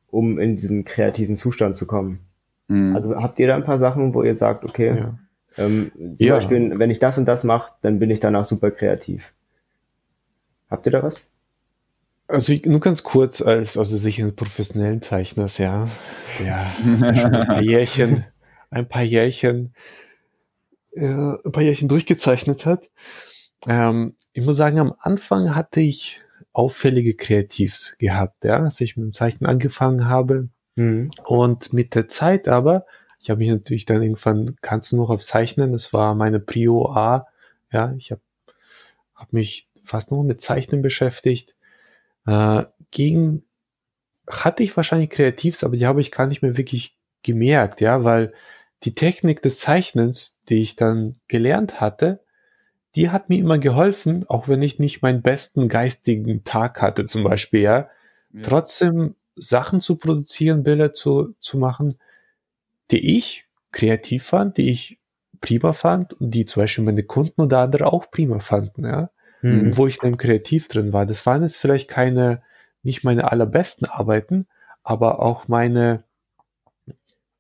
um 0.08 0.40
in 0.40 0.58
diesen 0.58 0.86
kreativen 0.86 1.36
Zustand 1.36 1.76
zu 1.76 1.88
kommen? 1.88 2.20
Mhm. 2.68 2.96
Also 2.96 3.16
habt 3.16 3.40
ihr 3.40 3.48
da 3.48 3.56
ein 3.56 3.64
paar 3.64 3.80
Sachen, 3.80 4.14
wo 4.14 4.24
ihr 4.24 4.36
sagt, 4.36 4.64
okay, 4.64 4.96
ja. 4.96 5.20
Ähm, 5.58 5.92
zum 5.96 6.16
ja. 6.18 6.36
Beispiel, 6.36 6.80
wenn 6.80 6.90
ich 6.90 7.00
das 7.00 7.18
und 7.18 7.26
das 7.26 7.44
mache, 7.44 7.74
dann 7.82 8.00
bin 8.00 8.10
ich 8.10 8.20
danach 8.20 8.46
super 8.46 8.72
kreativ. 8.72 9.34
Habt 10.70 10.86
ihr 10.86 10.92
da 10.92 11.04
was? 11.04 11.28
Also 12.28 12.54
nur 12.64 12.80
ganz 12.80 13.04
kurz 13.04 13.42
als 13.42 13.78
also 13.78 13.98
sicher 13.98 14.32
professionellen 14.32 15.02
Zeichners, 15.02 15.58
ja. 15.58 15.90
Ja, 16.46 16.72
ein 16.82 17.00
paar 17.00 17.62
Jährchen, 17.62 18.26
ein 18.70 18.88
paar 18.88 19.04
Jährchen, 19.04 19.74
äh, 20.94 21.06
ein 21.06 21.52
paar 21.52 21.64
Jährchen 21.64 21.90
durchgezeichnet 21.90 22.66
hat. 22.66 22.90
Ähm, 23.68 24.16
ich 24.32 24.46
muss 24.46 24.56
sagen, 24.56 24.80
am 24.80 24.94
Anfang 25.00 25.56
hatte 25.56 25.82
ich 25.82 26.22
auffällige 26.54 27.16
Kreativs 27.16 27.98
gehabt, 27.98 28.46
ja, 28.46 28.64
als 28.64 28.80
ich 28.80 28.96
mit 28.96 29.06
dem 29.06 29.14
Zeichnen 29.14 29.50
angefangen 29.50 30.06
habe. 30.06 30.48
Mhm. 30.76 31.12
Und 31.26 31.74
mit 31.74 31.96
der 31.96 32.08
Zeit 32.08 32.48
aber, 32.48 32.86
ich 33.22 33.30
habe 33.30 33.40
mich 33.40 33.50
natürlich 33.50 33.86
dann 33.86 34.02
irgendwann 34.02 34.56
ganz 34.62 34.92
nur 34.92 35.10
auf 35.10 35.24
Zeichnen, 35.24 35.74
das 35.74 35.94
war 35.94 36.16
meine 36.16 36.40
Prio 36.40 36.92
A, 36.92 37.28
ja, 37.72 37.94
ich 37.98 38.12
habe 38.12 38.22
hab 39.16 39.32
mich 39.32 39.68
fast 39.84 40.12
nur 40.12 40.24
mit 40.24 40.42
Zeichnen 40.42 40.82
beschäftigt. 40.82 41.56
Äh, 42.26 42.64
gegen 42.90 43.44
hatte 44.30 44.64
ich 44.64 44.76
wahrscheinlich 44.76 45.10
Kreativs, 45.12 45.64
aber 45.64 45.78
die 45.78 45.86
habe 45.86 46.02
ich 46.02 46.12
gar 46.12 46.26
nicht 46.26 46.42
mehr 46.42 46.58
wirklich 46.58 46.96
gemerkt, 47.22 47.82
ja, 47.82 48.04
weil 48.04 48.34
die 48.84 48.96
Technik 48.96 49.42
des 49.42 49.60
Zeichnens, 49.60 50.40
die 50.50 50.62
ich 50.62 50.76
dann 50.76 51.16
gelernt 51.28 51.80
hatte, 51.80 52.22
die 52.96 53.10
hat 53.10 53.30
mir 53.30 53.38
immer 53.38 53.60
geholfen, 53.60 54.28
auch 54.28 54.48
wenn 54.48 54.62
ich 54.62 54.80
nicht 54.80 55.02
meinen 55.02 55.22
besten 55.22 55.70
geistigen 55.70 56.44
Tag 56.44 56.82
hatte, 56.82 57.06
zum 57.06 57.24
Beispiel, 57.24 57.62
ja. 57.62 57.90
ja. 58.34 58.42
Trotzdem 58.42 59.16
Sachen 59.36 59.80
zu 59.80 59.96
produzieren, 59.96 60.64
Bilder 60.64 60.94
zu, 60.94 61.36
zu 61.40 61.58
machen, 61.58 61.98
die 62.92 63.18
ich 63.18 63.46
kreativ 63.72 64.26
fand, 64.26 64.58
die 64.58 64.70
ich 64.70 65.00
prima 65.40 65.74
fand 65.74 66.14
und 66.14 66.32
die 66.32 66.46
zum 66.46 66.64
Beispiel 66.64 66.84
meine 66.84 67.04
Kunden 67.04 67.42
oder 67.42 67.60
andere 67.60 67.92
auch 67.92 68.12
prima 68.12 68.40
fanden, 68.40 68.86
ja. 68.86 69.10
Mhm. 69.42 69.76
Wo 69.76 69.88
ich 69.88 69.98
dann 69.98 70.18
kreativ 70.18 70.68
drin 70.68 70.94
war. 70.94 71.08
Das 71.08 71.26
waren 71.26 71.42
jetzt 71.42 71.58
vielleicht 71.58 71.90
keine, 71.90 72.44
nicht 72.84 73.04
meine 73.04 73.32
allerbesten 73.32 73.88
Arbeiten, 73.88 74.48
aber 74.84 75.20
auch 75.20 75.48
meine 75.48 76.04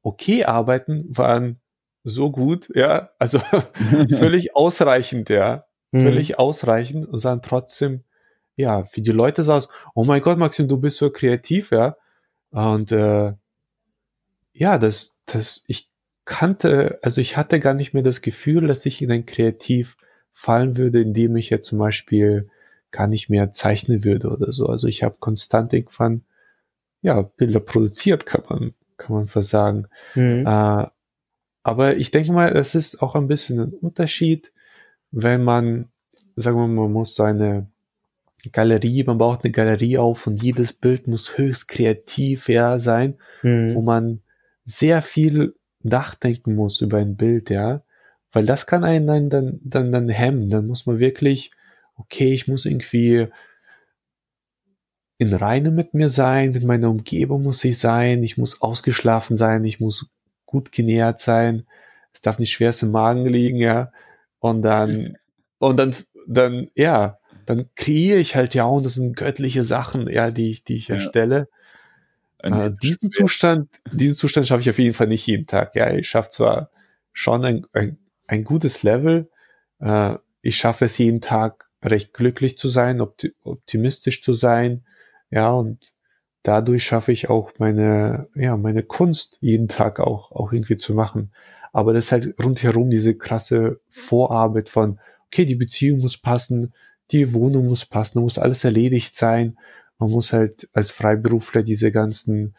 okay 0.01 0.45
Arbeiten 0.45 1.05
waren 1.15 1.59
so 2.03 2.31
gut, 2.31 2.71
ja, 2.73 3.11
also 3.19 3.39
völlig 4.09 4.55
ausreichend, 4.55 5.29
ja, 5.29 5.65
mhm. 5.91 6.01
völlig 6.01 6.39
ausreichend 6.39 7.07
und 7.07 7.19
sahen 7.19 7.43
trotzdem 7.43 8.03
ja, 8.55 8.83
für 8.85 9.01
die 9.01 9.11
Leute 9.11 9.43
sah 9.43 9.57
es, 9.57 9.69
oh 9.95 10.05
mein 10.05 10.21
Gott, 10.21 10.37
Maxim, 10.37 10.67
du 10.67 10.77
bist 10.77 10.97
so 10.97 11.09
kreativ, 11.09 11.71
ja. 11.71 11.97
Und 12.51 12.91
äh, 12.91 13.33
ja, 14.53 14.77
das, 14.77 15.15
das, 15.25 15.63
ich 15.67 15.89
kannte, 16.25 16.99
also 17.01 17.21
ich 17.21 17.37
hatte 17.37 17.59
gar 17.59 17.73
nicht 17.73 17.93
mehr 17.93 18.03
das 18.03 18.21
Gefühl, 18.21 18.67
dass 18.67 18.85
ich 18.85 19.01
in 19.01 19.11
ein 19.11 19.25
Kreativ 19.25 19.97
fallen 20.33 20.77
würde, 20.77 21.01
indem 21.01 21.35
ich 21.35 21.49
jetzt 21.49 21.67
zum 21.67 21.79
Beispiel 21.79 22.49
gar 22.91 23.07
nicht 23.07 23.29
mehr 23.29 23.51
zeichnen 23.53 24.03
würde 24.03 24.29
oder 24.29 24.51
so. 24.51 24.67
Also 24.67 24.87
ich 24.87 25.03
habe 25.03 25.15
konstant 25.19 25.73
irgendwann 25.73 26.23
ja 27.01 27.21
Bilder 27.21 27.59
produziert, 27.59 28.25
kann 28.25 28.43
man 28.49 28.73
kann 29.01 29.15
man 29.15 29.27
versagen. 29.27 29.87
Mhm. 30.15 30.45
Äh, 30.45 30.85
aber 31.63 31.97
ich 31.97 32.11
denke 32.11 32.31
mal, 32.31 32.55
es 32.55 32.75
ist 32.75 33.01
auch 33.01 33.15
ein 33.15 33.27
bisschen 33.27 33.59
ein 33.59 33.73
Unterschied, 33.73 34.51
wenn 35.11 35.43
man, 35.43 35.89
sagen 36.35 36.57
wir 36.57 36.67
mal, 36.67 36.83
man 36.83 36.93
muss 36.93 37.15
seine 37.15 37.67
Galerie, 38.51 39.03
man 39.03 39.17
baut 39.17 39.43
eine 39.43 39.51
Galerie 39.51 39.97
auf 39.97 40.25
und 40.25 40.41
jedes 40.41 40.73
Bild 40.73 41.07
muss 41.07 41.37
höchst 41.37 41.67
kreativ 41.67 42.49
ja, 42.49 42.79
sein, 42.79 43.17
mhm. 43.43 43.75
wo 43.75 43.81
man 43.81 44.21
sehr 44.65 45.01
viel 45.01 45.55
nachdenken 45.83 46.55
muss 46.55 46.81
über 46.81 46.97
ein 46.97 47.15
Bild, 47.15 47.49
ja. 47.49 47.83
Weil 48.31 48.45
das 48.45 48.65
kann 48.65 48.83
einen 48.83 49.07
dann, 49.07 49.29
dann, 49.29 49.59
dann, 49.63 49.91
dann 49.91 50.09
hemmen. 50.09 50.49
Dann 50.49 50.67
muss 50.67 50.85
man 50.85 50.99
wirklich, 50.99 51.51
okay, 51.95 52.33
ich 52.33 52.47
muss 52.47 52.65
irgendwie 52.65 53.27
in 55.17 55.33
Reine 55.33 55.69
mit 55.69 55.93
mir 55.93 56.09
sein, 56.09 56.51
mit 56.51 56.63
meiner 56.63 56.89
Umgebung 56.89 57.43
muss 57.43 57.63
ich 57.63 57.77
sein, 57.77 58.23
ich 58.23 58.37
muss 58.37 58.61
ausgeschlafen 58.61 59.37
sein, 59.37 59.63
ich 59.65 59.79
muss 59.79 60.07
gut 60.45 60.71
genährt 60.71 61.19
sein, 61.19 61.67
es 62.11 62.21
darf 62.21 62.39
nicht 62.39 62.51
schwerst 62.51 62.81
im 62.83 62.91
Magen 62.91 63.27
liegen, 63.27 63.57
ja. 63.57 63.91
Und 64.39 64.63
dann, 64.63 65.17
und 65.59 65.77
dann, 65.77 65.95
dann, 66.27 66.69
ja, 66.73 67.19
dann 67.45 67.69
kreiere 67.75 68.17
ich 68.17 68.35
halt 68.35 68.55
ja, 68.55 68.65
und 68.65 68.83
das 68.83 68.95
sind 68.95 69.15
göttliche 69.15 69.63
Sachen, 69.63 70.09
ja, 70.09 70.31
die 70.31 70.51
ich, 70.51 70.63
die 70.63 70.75
ich 70.75 70.87
ja. 70.87 70.95
Erstelle. 72.43 72.65
Äh, 72.65 72.77
diesen 72.81 73.11
Zustand, 73.11 73.69
diesen 73.91 74.15
Zustand 74.15 74.47
schaffe 74.47 74.61
ich 74.61 74.69
auf 74.69 74.79
jeden 74.79 74.93
Fall 74.93 75.07
nicht 75.07 75.25
jeden 75.27 75.47
Tag. 75.47 75.75
Ja, 75.75 75.91
ich 75.91 76.07
schaffe 76.07 76.29
zwar 76.29 76.69
schon 77.13 77.45
ein, 77.45 77.65
ein, 77.73 77.97
ein 78.27 78.43
gutes 78.43 78.83
Level, 78.83 79.29
äh, 79.79 80.15
ich 80.41 80.57
schaffe 80.57 80.85
es 80.85 80.97
jeden 80.97 81.21
Tag 81.21 81.69
recht 81.83 82.13
glücklich 82.13 82.57
zu 82.57 82.69
sein, 82.69 83.01
opti 83.01 83.33
optimistisch 83.43 84.21
zu 84.21 84.33
sein, 84.33 84.83
ja, 85.29 85.51
und 85.51 85.93
dadurch 86.43 86.83
schaffe 86.83 87.11
ich 87.11 87.29
auch 87.29 87.51
meine, 87.57 88.27
ja, 88.35 88.57
meine 88.57 88.83
Kunst 88.83 89.37
jeden 89.41 89.67
Tag 89.67 89.99
auch, 89.99 90.31
auch 90.31 90.51
irgendwie 90.51 90.77
zu 90.77 90.93
machen. 90.93 91.31
Aber 91.73 91.93
das 91.93 92.05
ist 92.05 92.11
halt 92.11 92.35
rundherum 92.43 92.89
diese 92.89 93.15
krasse 93.15 93.79
Vorarbeit 93.89 94.67
von, 94.67 94.99
okay, 95.27 95.45
die 95.45 95.55
Beziehung 95.55 95.99
muss 95.99 96.17
passen, 96.17 96.73
die 97.11 97.33
Wohnung 97.33 97.67
muss 97.67 97.85
passen, 97.85 98.19
da 98.19 98.21
muss 98.21 98.37
alles 98.37 98.63
erledigt 98.63 99.15
sein. 99.15 99.57
Man 100.01 100.09
muss 100.09 100.33
halt 100.33 100.67
als 100.73 100.89
Freiberufler 100.89 101.61
diese 101.61 101.91
ganzen, 101.91 102.55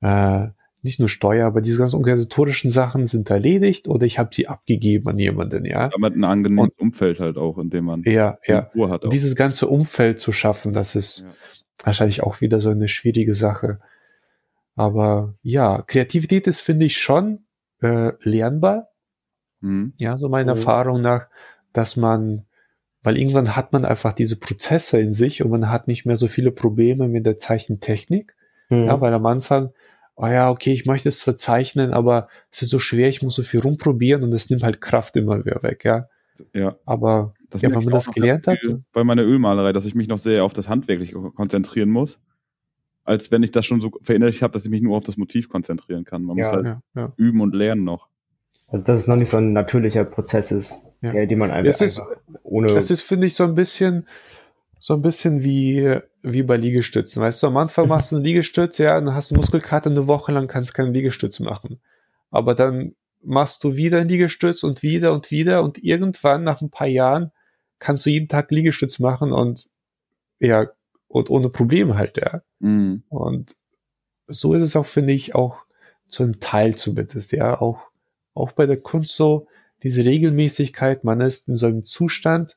äh, 0.00 0.46
nicht 0.80 1.00
nur 1.00 1.08
Steuer, 1.08 1.44
aber 1.48 1.60
diese 1.60 1.78
ganzen 1.78 1.96
organisatorischen 1.96 2.70
Sachen 2.70 3.06
sind 3.06 3.28
erledigt 3.30 3.88
oder 3.88 4.06
ich 4.06 4.20
habe 4.20 4.32
sie 4.32 4.46
abgegeben 4.46 5.08
an 5.08 5.18
jemanden, 5.18 5.64
ja. 5.64 5.88
Damit 5.88 6.14
ein 6.14 6.22
angenehmes 6.22 6.76
Und, 6.76 6.80
Umfeld 6.80 7.18
halt 7.18 7.36
auch, 7.36 7.58
in 7.58 7.70
dem 7.70 7.86
man 7.86 8.04
ja, 8.04 8.38
ja. 8.46 8.70
Ruhe 8.76 8.90
hat. 8.90 9.04
Auch. 9.04 9.10
Dieses 9.10 9.34
ganze 9.34 9.66
Umfeld 9.66 10.20
zu 10.20 10.30
schaffen, 10.30 10.72
das 10.72 10.94
ist 10.94 11.18
ja. 11.18 11.34
wahrscheinlich 11.82 12.22
auch 12.22 12.40
wieder 12.40 12.60
so 12.60 12.70
eine 12.70 12.88
schwierige 12.88 13.34
Sache. 13.34 13.80
Aber 14.76 15.34
ja, 15.42 15.82
Kreativität 15.82 16.46
ist, 16.46 16.60
finde 16.60 16.86
ich, 16.86 16.98
schon 16.98 17.40
äh, 17.82 18.12
lernbar. 18.20 18.90
Mhm. 19.62 19.94
Ja, 19.98 20.16
so 20.16 20.28
meiner 20.28 20.52
oh. 20.52 20.56
Erfahrung 20.56 21.00
nach, 21.00 21.26
dass 21.72 21.96
man 21.96 22.44
weil 23.04 23.18
irgendwann 23.18 23.54
hat 23.54 23.72
man 23.72 23.84
einfach 23.84 24.14
diese 24.14 24.36
Prozesse 24.36 24.98
in 24.98 25.12
sich 25.12 25.44
und 25.44 25.50
man 25.50 25.70
hat 25.70 25.86
nicht 25.86 26.06
mehr 26.06 26.16
so 26.16 26.26
viele 26.26 26.50
Probleme 26.50 27.06
mit 27.06 27.26
der 27.26 27.38
Zeichentechnik. 27.38 28.34
Mhm. 28.70 28.86
Ja, 28.86 29.00
weil 29.00 29.12
am 29.12 29.26
Anfang, 29.26 29.70
oh 30.16 30.26
ja, 30.26 30.50
okay, 30.50 30.72
ich 30.72 30.86
möchte 30.86 31.10
es 31.10 31.22
verzeichnen, 31.22 31.92
aber 31.92 32.28
es 32.50 32.62
ist 32.62 32.70
so 32.70 32.78
schwer, 32.78 33.08
ich 33.08 33.22
muss 33.22 33.36
so 33.36 33.42
viel 33.42 33.60
rumprobieren 33.60 34.22
und 34.22 34.32
es 34.32 34.48
nimmt 34.48 34.62
halt 34.62 34.80
Kraft 34.80 35.16
immer 35.16 35.44
wieder 35.44 35.62
weg, 35.62 35.84
ja. 35.84 36.08
Ja. 36.52 36.76
Aber 36.86 37.34
das 37.50 37.62
ja, 37.62 37.70
wenn 37.70 37.84
man 37.84 37.92
das 37.92 38.10
gelernt 38.10 38.46
hat. 38.48 38.58
Bei 38.92 39.04
meiner 39.04 39.22
Ölmalerei, 39.22 39.72
dass 39.72 39.84
ich 39.84 39.94
mich 39.94 40.08
noch 40.08 40.18
sehr 40.18 40.42
auf 40.42 40.54
das 40.54 40.68
Handwerkliche 40.68 41.14
konzentrieren 41.14 41.90
muss, 41.90 42.20
als 43.04 43.30
wenn 43.30 43.42
ich 43.42 43.52
das 43.52 43.66
schon 43.66 43.82
so 43.82 43.92
verinnerlicht 44.02 44.42
habe, 44.42 44.54
dass 44.54 44.64
ich 44.64 44.70
mich 44.70 44.82
nur 44.82 44.96
auf 44.96 45.04
das 45.04 45.18
Motiv 45.18 45.48
konzentrieren 45.50 46.04
kann. 46.04 46.24
Man 46.24 46.38
ja, 46.38 46.44
muss 46.44 46.52
halt 46.52 46.64
ja, 46.64 46.82
ja. 46.96 47.12
üben 47.16 47.42
und 47.42 47.54
lernen 47.54 47.84
noch. 47.84 48.08
Also 48.66 48.84
dass 48.84 49.00
es 49.00 49.06
noch 49.06 49.16
nicht 49.16 49.28
so 49.28 49.36
ein 49.36 49.52
natürlicher 49.52 50.04
Prozess 50.04 50.50
ist, 50.50 50.86
ja. 51.04 51.12
der, 51.12 51.26
den 51.26 51.38
man 51.38 51.50
einfach, 51.50 51.70
es 51.70 51.80
ist, 51.80 52.02
ohne. 52.42 52.68
Das 52.68 52.90
ist, 52.90 53.02
finde 53.02 53.26
ich, 53.26 53.34
so 53.34 53.44
ein 53.44 53.54
bisschen, 53.54 54.06
so 54.78 54.94
ein 54.94 55.02
bisschen 55.02 55.42
wie, 55.42 55.98
wie 56.22 56.42
bei 56.42 56.56
Liegestützen. 56.56 57.22
Weißt 57.22 57.42
du, 57.42 57.46
am 57.46 57.56
Anfang 57.56 57.88
machst 57.88 58.12
du 58.12 58.16
einen 58.16 58.24
Liegestütz, 58.24 58.78
ja, 58.78 59.00
dann 59.00 59.14
hast 59.14 59.30
du 59.30 59.34
Muskelkater 59.34 59.90
eine 59.90 60.08
Woche 60.08 60.32
lang, 60.32 60.48
kannst 60.48 60.74
keinen 60.74 60.92
Liegestütz 60.92 61.40
machen. 61.40 61.80
Aber 62.30 62.54
dann 62.54 62.94
machst 63.22 63.64
du 63.64 63.76
wieder 63.76 64.00
einen 64.00 64.08
Liegestütz 64.08 64.62
und 64.62 64.82
wieder 64.82 65.12
und 65.12 65.30
wieder 65.30 65.62
und 65.62 65.82
irgendwann 65.82 66.44
nach 66.44 66.60
ein 66.60 66.70
paar 66.70 66.86
Jahren 66.86 67.32
kannst 67.78 68.06
du 68.06 68.10
jeden 68.10 68.28
Tag 68.28 68.50
Liegestütz 68.50 68.98
machen 68.98 69.32
und 69.32 69.68
ja, 70.40 70.68
und 71.08 71.30
ohne 71.30 71.48
Probleme 71.48 71.96
halt, 71.96 72.18
ja. 72.18 72.42
Mhm. 72.58 73.04
Und 73.08 73.56
so 74.26 74.54
ist 74.54 74.62
es 74.62 74.76
auch, 74.76 74.86
finde 74.86 75.12
ich, 75.12 75.34
auch 75.34 75.64
zu 76.08 76.22
einem 76.22 76.40
Teil 76.40 76.76
zumindest, 76.76 77.32
ja, 77.32 77.60
auch 77.60 77.90
auch 78.34 78.52
bei 78.52 78.66
der 78.66 78.78
Kunst 78.78 79.16
so, 79.16 79.46
diese 79.84 80.04
Regelmäßigkeit, 80.04 81.04
man 81.04 81.20
ist 81.20 81.48
in 81.48 81.56
so 81.56 81.66
einem 81.66 81.84
Zustand, 81.84 82.56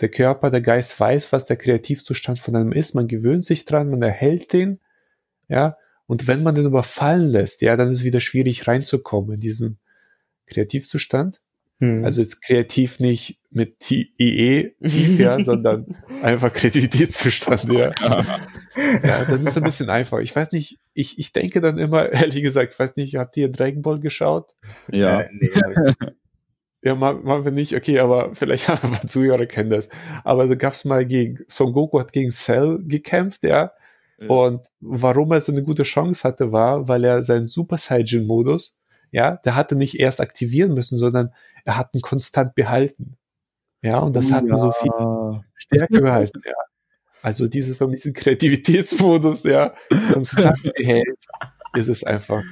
der 0.00 0.08
Körper, 0.08 0.50
der 0.50 0.62
Geist 0.62 0.98
weiß, 0.98 1.32
was 1.32 1.46
der 1.46 1.56
Kreativzustand 1.56 2.38
von 2.38 2.56
einem 2.56 2.72
ist, 2.72 2.94
man 2.94 3.08
gewöhnt 3.08 3.44
sich 3.44 3.64
dran, 3.64 3.90
man 3.90 4.02
erhält 4.02 4.52
den, 4.52 4.80
ja, 5.48 5.76
und 6.06 6.28
wenn 6.28 6.42
man 6.42 6.54
den 6.54 6.66
überfallen 6.66 7.28
lässt, 7.28 7.62
ja, 7.62 7.76
dann 7.76 7.90
ist 7.90 7.98
es 7.98 8.04
wieder 8.04 8.20
schwierig 8.20 8.66
reinzukommen 8.66 9.34
in 9.34 9.40
diesen 9.40 9.78
Kreativzustand. 10.46 11.40
Hm. 11.78 12.04
Also 12.04 12.22
jetzt 12.22 12.40
kreativ 12.42 13.00
nicht 13.00 13.38
mit 13.50 13.90
IE 13.90 14.72
tief, 14.82 15.18
ja, 15.18 15.38
sondern 15.44 15.96
einfach 16.22 16.52
Kreativitätszustand, 16.52 17.64
ja. 17.64 17.92
ja, 18.00 19.24
das 19.24 19.42
ist 19.42 19.56
ein 19.56 19.64
bisschen 19.64 19.90
einfach. 19.90 20.20
Ich 20.20 20.34
weiß 20.34 20.52
nicht, 20.52 20.78
ich, 20.94 21.18
ich 21.18 21.32
denke 21.32 21.60
dann 21.60 21.76
immer, 21.76 22.10
ehrlich 22.12 22.42
gesagt, 22.42 22.72
ich 22.72 22.78
weiß 22.78 22.96
nicht, 22.96 23.16
habt 23.16 23.36
ihr 23.36 23.50
Dragon 23.50 23.82
Ball 23.82 24.00
geschaut? 24.00 24.54
Ja. 24.90 25.20
Äh, 25.20 25.28
nee, 25.32 25.50
ja, 26.86 26.94
machen 26.94 27.44
wir 27.44 27.50
nicht, 27.50 27.74
okay, 27.74 27.98
aber 27.98 28.34
vielleicht 28.36 28.68
haben 28.68 28.92
wir 28.92 29.08
Zuhörer 29.08 29.46
kennen 29.46 29.70
das. 29.70 29.88
Aber 30.22 30.46
da 30.46 30.54
gab's 30.54 30.84
mal 30.84 31.04
gegen, 31.04 31.44
Son 31.48 31.72
Goku 31.72 31.98
hat 31.98 32.12
gegen 32.12 32.30
Cell 32.30 32.78
gekämpft, 32.84 33.42
ja. 33.42 33.72
ja. 34.18 34.28
Und 34.28 34.68
warum 34.80 35.32
er 35.32 35.40
so 35.40 35.50
eine 35.50 35.64
gute 35.64 35.82
Chance 35.82 36.22
hatte, 36.22 36.52
war, 36.52 36.86
weil 36.86 37.02
er 37.02 37.24
seinen 37.24 37.48
Super 37.48 37.76
Saiyan 37.78 38.24
Modus, 38.24 38.78
ja, 39.10 39.36
der 39.38 39.56
hatte 39.56 39.74
nicht 39.74 39.98
erst 39.98 40.20
aktivieren 40.20 40.74
müssen, 40.74 40.96
sondern 40.96 41.32
er 41.64 41.76
hat 41.76 41.92
ihn 41.92 42.02
konstant 42.02 42.54
behalten. 42.54 43.16
Ja, 43.82 43.98
und 43.98 44.14
das 44.14 44.30
oh, 44.30 44.34
hat 44.34 44.44
mir 44.44 44.58
so 44.58 44.70
viel 44.70 45.42
Stärke 45.56 46.00
behalten, 46.00 46.40
ja. 46.44 46.54
Also 47.22 47.48
man 47.80 47.90
diesen 47.90 48.14
Kreativitätsmodus, 48.14 49.42
ja, 49.42 49.74
konstant 50.12 50.62
behält, 50.76 51.18
ist 51.74 51.88
es 51.88 52.04
einfach 52.04 52.44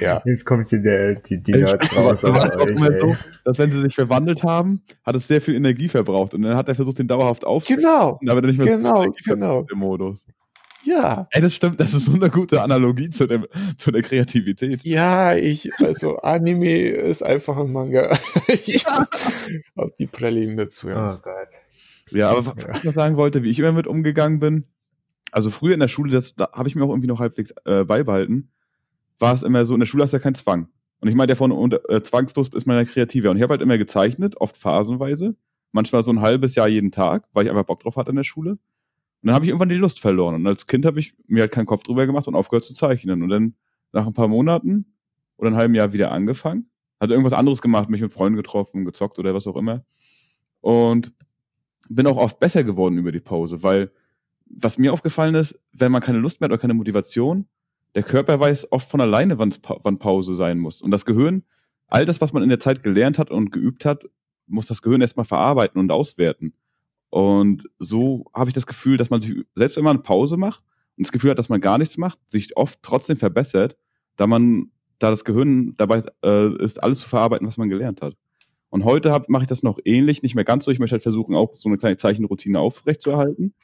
ja. 0.00 0.22
Jetzt 0.24 0.44
kommt 0.44 0.66
sie 0.66 0.82
der, 0.82 1.14
die, 1.16 1.42
die 1.42 1.52
Nerds 1.52 1.96
raus 1.96 2.24
aus 2.24 2.56
euch. 2.56 3.00
So, 3.00 3.14
dass 3.44 3.58
wenn 3.58 3.70
sie 3.70 3.80
sich 3.82 3.94
verwandelt 3.94 4.42
haben, 4.42 4.82
hat 5.04 5.16
es 5.16 5.28
sehr 5.28 5.40
viel 5.40 5.54
Energie 5.54 5.88
verbraucht 5.88 6.34
und 6.34 6.42
dann 6.42 6.56
hat 6.56 6.68
er 6.68 6.74
versucht, 6.74 6.98
den 6.98 7.08
dauerhaft 7.08 7.44
aufzunehmen. 7.44 7.82
Genau. 7.82 8.18
Aber 8.28 8.42
dann 8.42 8.50
nicht 8.50 8.58
mehr 8.58 8.76
genau, 8.76 9.04
so 9.04 9.12
genau. 9.24 9.66
im 9.70 9.78
Modus. 9.78 10.24
Ja. 10.84 11.28
Ey, 11.30 11.40
das 11.40 11.54
stimmt, 11.54 11.80
das 11.80 11.94
ist 11.94 12.04
so 12.04 12.12
eine 12.12 12.28
gute 12.28 12.60
Analogie 12.60 13.08
zu, 13.08 13.26
dem, 13.26 13.46
zu 13.78 13.90
der 13.90 14.02
Kreativität. 14.02 14.84
Ja, 14.84 15.34
ich, 15.34 15.70
also 15.82 16.18
Anime 16.18 16.88
ist 16.88 17.22
einfach 17.22 17.56
ein 17.56 17.72
Manga. 17.72 18.18
ich 18.48 18.84
hab 18.84 19.96
die 19.98 20.06
Pralinen 20.06 20.56
dazu. 20.58 20.90
Ja. 20.90 21.14
Oh 21.14 21.22
Gott. 21.22 21.48
Ja, 22.10 22.30
aber 22.30 22.46
was 22.46 22.78
ich 22.78 22.84
noch 22.84 22.92
sagen 22.92 23.16
wollte, 23.16 23.42
wie 23.42 23.50
ich 23.50 23.58
immer 23.58 23.72
mit 23.72 23.86
umgegangen 23.86 24.40
bin, 24.40 24.66
also 25.32 25.50
früher 25.50 25.74
in 25.74 25.80
der 25.80 25.88
Schule, 25.88 26.12
das 26.12 26.34
da 26.34 26.50
habe 26.52 26.68
ich 26.68 26.76
mir 26.76 26.84
auch 26.84 26.90
irgendwie 26.90 27.08
noch 27.08 27.18
halbwegs 27.18 27.52
äh, 27.64 27.84
beibehalten 27.84 28.50
war 29.18 29.34
es 29.34 29.42
immer 29.42 29.64
so, 29.64 29.74
in 29.74 29.80
der 29.80 29.86
Schule 29.86 30.04
hast 30.04 30.12
du 30.12 30.16
ja 30.16 30.22
keinen 30.22 30.34
Zwang. 30.34 30.68
Und 31.00 31.08
ich 31.08 31.14
meine, 31.14 31.28
der 31.28 31.36
von 31.36 31.52
unter, 31.52 31.88
äh, 31.90 32.02
zwangslos 32.02 32.48
ist 32.48 32.66
man 32.66 32.76
ja 32.76 32.84
kreativer. 32.84 33.30
Und 33.30 33.36
ich 33.36 33.42
habe 33.42 33.52
halt 33.52 33.62
immer 33.62 33.78
gezeichnet, 33.78 34.36
oft 34.38 34.56
phasenweise. 34.56 35.36
Manchmal 35.72 36.02
so 36.02 36.12
ein 36.12 36.20
halbes 36.20 36.54
Jahr 36.54 36.68
jeden 36.68 36.92
Tag, 36.92 37.28
weil 37.32 37.44
ich 37.44 37.50
einfach 37.50 37.66
Bock 37.66 37.80
drauf 37.80 37.96
hatte 37.96 38.10
in 38.10 38.16
der 38.16 38.24
Schule. 38.24 38.52
Und 38.52 38.58
dann 39.22 39.34
habe 39.34 39.44
ich 39.44 39.50
irgendwann 39.50 39.68
die 39.68 39.74
Lust 39.74 40.00
verloren. 40.00 40.34
Und 40.34 40.46
als 40.46 40.66
Kind 40.66 40.86
habe 40.86 40.98
ich 40.98 41.14
mir 41.26 41.42
halt 41.42 41.52
keinen 41.52 41.66
Kopf 41.66 41.82
drüber 41.82 42.06
gemacht 42.06 42.28
und 42.28 42.34
aufgehört 42.34 42.64
zu 42.64 42.74
zeichnen. 42.74 43.22
Und 43.22 43.28
dann 43.28 43.54
nach 43.92 44.06
ein 44.06 44.14
paar 44.14 44.28
Monaten 44.28 44.86
oder 45.36 45.48
einem 45.48 45.56
halben 45.56 45.74
Jahr 45.74 45.92
wieder 45.92 46.12
angefangen. 46.12 46.70
Hatte 47.00 47.14
irgendwas 47.14 47.32
anderes 47.32 47.60
gemacht, 47.60 47.90
mich 47.90 48.00
mit 48.00 48.12
Freunden 48.12 48.36
getroffen, 48.36 48.84
gezockt 48.84 49.18
oder 49.18 49.34
was 49.34 49.46
auch 49.46 49.56
immer. 49.56 49.84
Und 50.60 51.12
bin 51.88 52.06
auch 52.06 52.16
oft 52.16 52.40
besser 52.40 52.64
geworden 52.64 52.98
über 52.98 53.12
die 53.12 53.20
Pause, 53.20 53.62
weil 53.62 53.92
was 54.46 54.78
mir 54.78 54.92
aufgefallen 54.92 55.34
ist, 55.34 55.60
wenn 55.72 55.92
man 55.92 56.02
keine 56.02 56.18
Lust 56.18 56.40
mehr 56.40 56.46
hat 56.46 56.52
oder 56.52 56.60
keine 56.60 56.74
Motivation, 56.74 57.46
der 57.94 58.02
Körper 58.02 58.40
weiß 58.40 58.72
oft 58.72 58.90
von 58.90 59.00
alleine, 59.00 59.38
wann, 59.38 59.54
wann 59.82 59.98
Pause 59.98 60.34
sein 60.34 60.58
muss. 60.58 60.82
Und 60.82 60.90
das 60.90 61.04
Gehirn, 61.04 61.44
all 61.86 62.06
das, 62.06 62.20
was 62.20 62.32
man 62.32 62.42
in 62.42 62.48
der 62.48 62.60
Zeit 62.60 62.82
gelernt 62.82 63.18
hat 63.18 63.30
und 63.30 63.52
geübt 63.52 63.84
hat, 63.84 64.04
muss 64.46 64.66
das 64.66 64.82
Gehirn 64.82 65.00
erstmal 65.00 65.24
verarbeiten 65.24 65.80
und 65.80 65.90
auswerten. 65.90 66.54
Und 67.10 67.68
so 67.78 68.24
habe 68.34 68.50
ich 68.50 68.54
das 68.54 68.66
Gefühl, 68.66 68.96
dass 68.96 69.10
man 69.10 69.20
sich, 69.20 69.44
selbst 69.54 69.76
wenn 69.76 69.84
man 69.84 69.96
eine 69.96 70.02
Pause 70.02 70.36
macht 70.36 70.62
und 70.96 71.06
das 71.06 71.12
Gefühl 71.12 71.30
hat, 71.30 71.38
dass 71.38 71.48
man 71.48 71.60
gar 71.60 71.78
nichts 71.78 71.96
macht, 71.96 72.18
sich 72.26 72.56
oft 72.56 72.80
trotzdem 72.82 73.16
verbessert, 73.16 73.76
da 74.16 74.26
man, 74.26 74.72
da 74.98 75.10
das 75.10 75.24
Gehirn 75.24 75.76
dabei 75.76 76.02
äh, 76.24 76.62
ist, 76.62 76.82
alles 76.82 77.00
zu 77.00 77.08
verarbeiten, 77.08 77.46
was 77.46 77.56
man 77.56 77.68
gelernt 77.68 78.02
hat. 78.02 78.16
Und 78.70 78.84
heute 78.84 79.16
mache 79.28 79.42
ich 79.42 79.48
das 79.48 79.62
noch 79.62 79.78
ähnlich, 79.84 80.24
nicht 80.24 80.34
mehr 80.34 80.44
ganz 80.44 80.64
so. 80.64 80.72
Ich 80.72 80.80
möchte 80.80 80.94
halt 80.94 81.04
versuchen, 81.04 81.36
auch 81.36 81.54
so 81.54 81.68
eine 81.68 81.78
kleine 81.78 81.96
Zeichenroutine 81.96 82.58
aufrechtzuerhalten. 82.58 83.54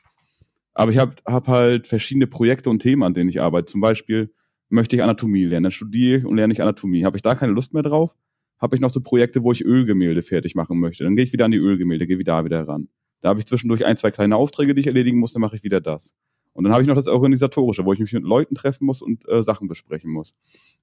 Aber 0.75 0.91
ich 0.93 0.99
habe 0.99 1.15
hab 1.27 1.49
halt 1.49 1.89
verschiedene 1.89 2.27
Projekte 2.27 2.71
und 2.71 2.81
Themen, 2.81 3.03
an 3.03 3.15
denen 3.15 3.29
ich 3.29 3.41
arbeite. 3.41 3.67
Zum 3.67 3.81
Beispiel 3.81 4.33
möchte 4.69 4.97
ich 4.97 5.03
Anatomie 5.03 5.45
lernen, 5.45 5.65
dann 5.65 5.73
studiere 5.73 6.19
ich 6.19 6.25
und 6.25 6.37
lerne 6.37 6.53
ich 6.53 6.63
Anatomie. 6.63 7.05
Habe 7.05 7.17
ich 7.17 7.23
da 7.23 7.35
keine 7.35 7.53
Lust 7.53 7.75
mehr 7.75 7.83
drauf, 7.83 8.15
habe 8.59 8.77
ich 8.77 8.81
noch 8.81 8.91
so 8.91 9.01
Projekte, 9.01 9.43
wo 9.43 9.53
ich 9.53 9.65
Ölgemälde 9.65 10.23
fertig 10.23 10.55
machen 10.55 10.79
möchte. 10.79 11.05
Dann 11.05 11.17
gehe 11.17 11.25
ich 11.25 11.33
wieder 11.33 11.45
an 11.45 11.51
die 11.51 11.59
Ölgemälde, 11.59 12.07
gehe 12.07 12.19
wieder 12.19 12.45
wieder 12.45 12.67
ran. 12.69 12.89
Da 13.21 13.31
habe 13.31 13.41
ich 13.41 13.47
zwischendurch 13.47 13.85
ein, 13.85 13.97
zwei 13.97 14.11
kleine 14.11 14.37
Aufträge, 14.37 14.75
die 14.75 14.81
ich 14.81 14.87
erledigen 14.87 15.19
muss, 15.19 15.33
dann 15.33 15.43
mache 15.43 15.57
ich 15.57 15.63
wieder 15.63 15.81
das. 15.81 16.15
Und 16.53 16.65
dann 16.65 16.73
habe 16.73 16.83
ich 16.83 16.89
noch 16.89 16.97
das 16.97 17.07
Organisatorische, 17.07 17.85
wo 17.85 17.93
ich 17.93 18.01
mich 18.01 18.13
mit 18.13 18.25
Leuten 18.25 18.55
treffen 18.55 18.85
muss 18.85 19.03
und 19.03 19.29
äh, 19.29 19.43
Sachen 19.43 19.69
besprechen 19.69 20.11
muss. 20.11 20.35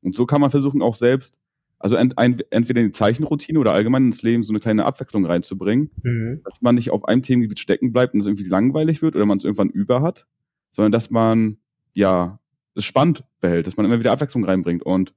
Und 0.01 0.15
so 0.15 0.25
kann 0.25 0.41
man 0.41 0.49
versuchen, 0.49 0.81
auch 0.81 0.95
selbst 0.95 1.39
also 1.79 1.95
ent, 1.95 2.17
ein, 2.17 2.41
entweder 2.49 2.81
in 2.81 2.87
die 2.87 2.91
Zeichenroutine 2.91 3.59
oder 3.59 3.73
allgemein 3.73 4.05
ins 4.05 4.23
Leben 4.23 4.43
so 4.43 4.51
eine 4.51 4.59
kleine 4.59 4.85
Abwechslung 4.85 5.25
reinzubringen, 5.25 5.91
mhm. 6.03 6.41
dass 6.43 6.61
man 6.61 6.75
nicht 6.75 6.91
auf 6.91 7.05
einem 7.05 7.21
Themengebiet 7.21 7.59
stecken 7.59 7.93
bleibt 7.93 8.13
und 8.13 8.21
es 8.21 8.25
irgendwie 8.25 8.45
langweilig 8.45 9.01
wird 9.01 9.15
oder 9.15 9.25
man 9.25 9.37
es 9.37 9.43
irgendwann 9.43 9.69
über 9.69 10.01
hat, 10.01 10.25
sondern 10.71 10.91
dass 10.91 11.11
man 11.11 11.57
ja 11.93 12.39
es 12.75 12.85
spannend 12.85 13.23
behält, 13.41 13.67
dass 13.67 13.77
man 13.77 13.85
immer 13.85 13.99
wieder 13.99 14.11
Abwechslung 14.11 14.43
reinbringt 14.43 14.83
und 14.83 15.13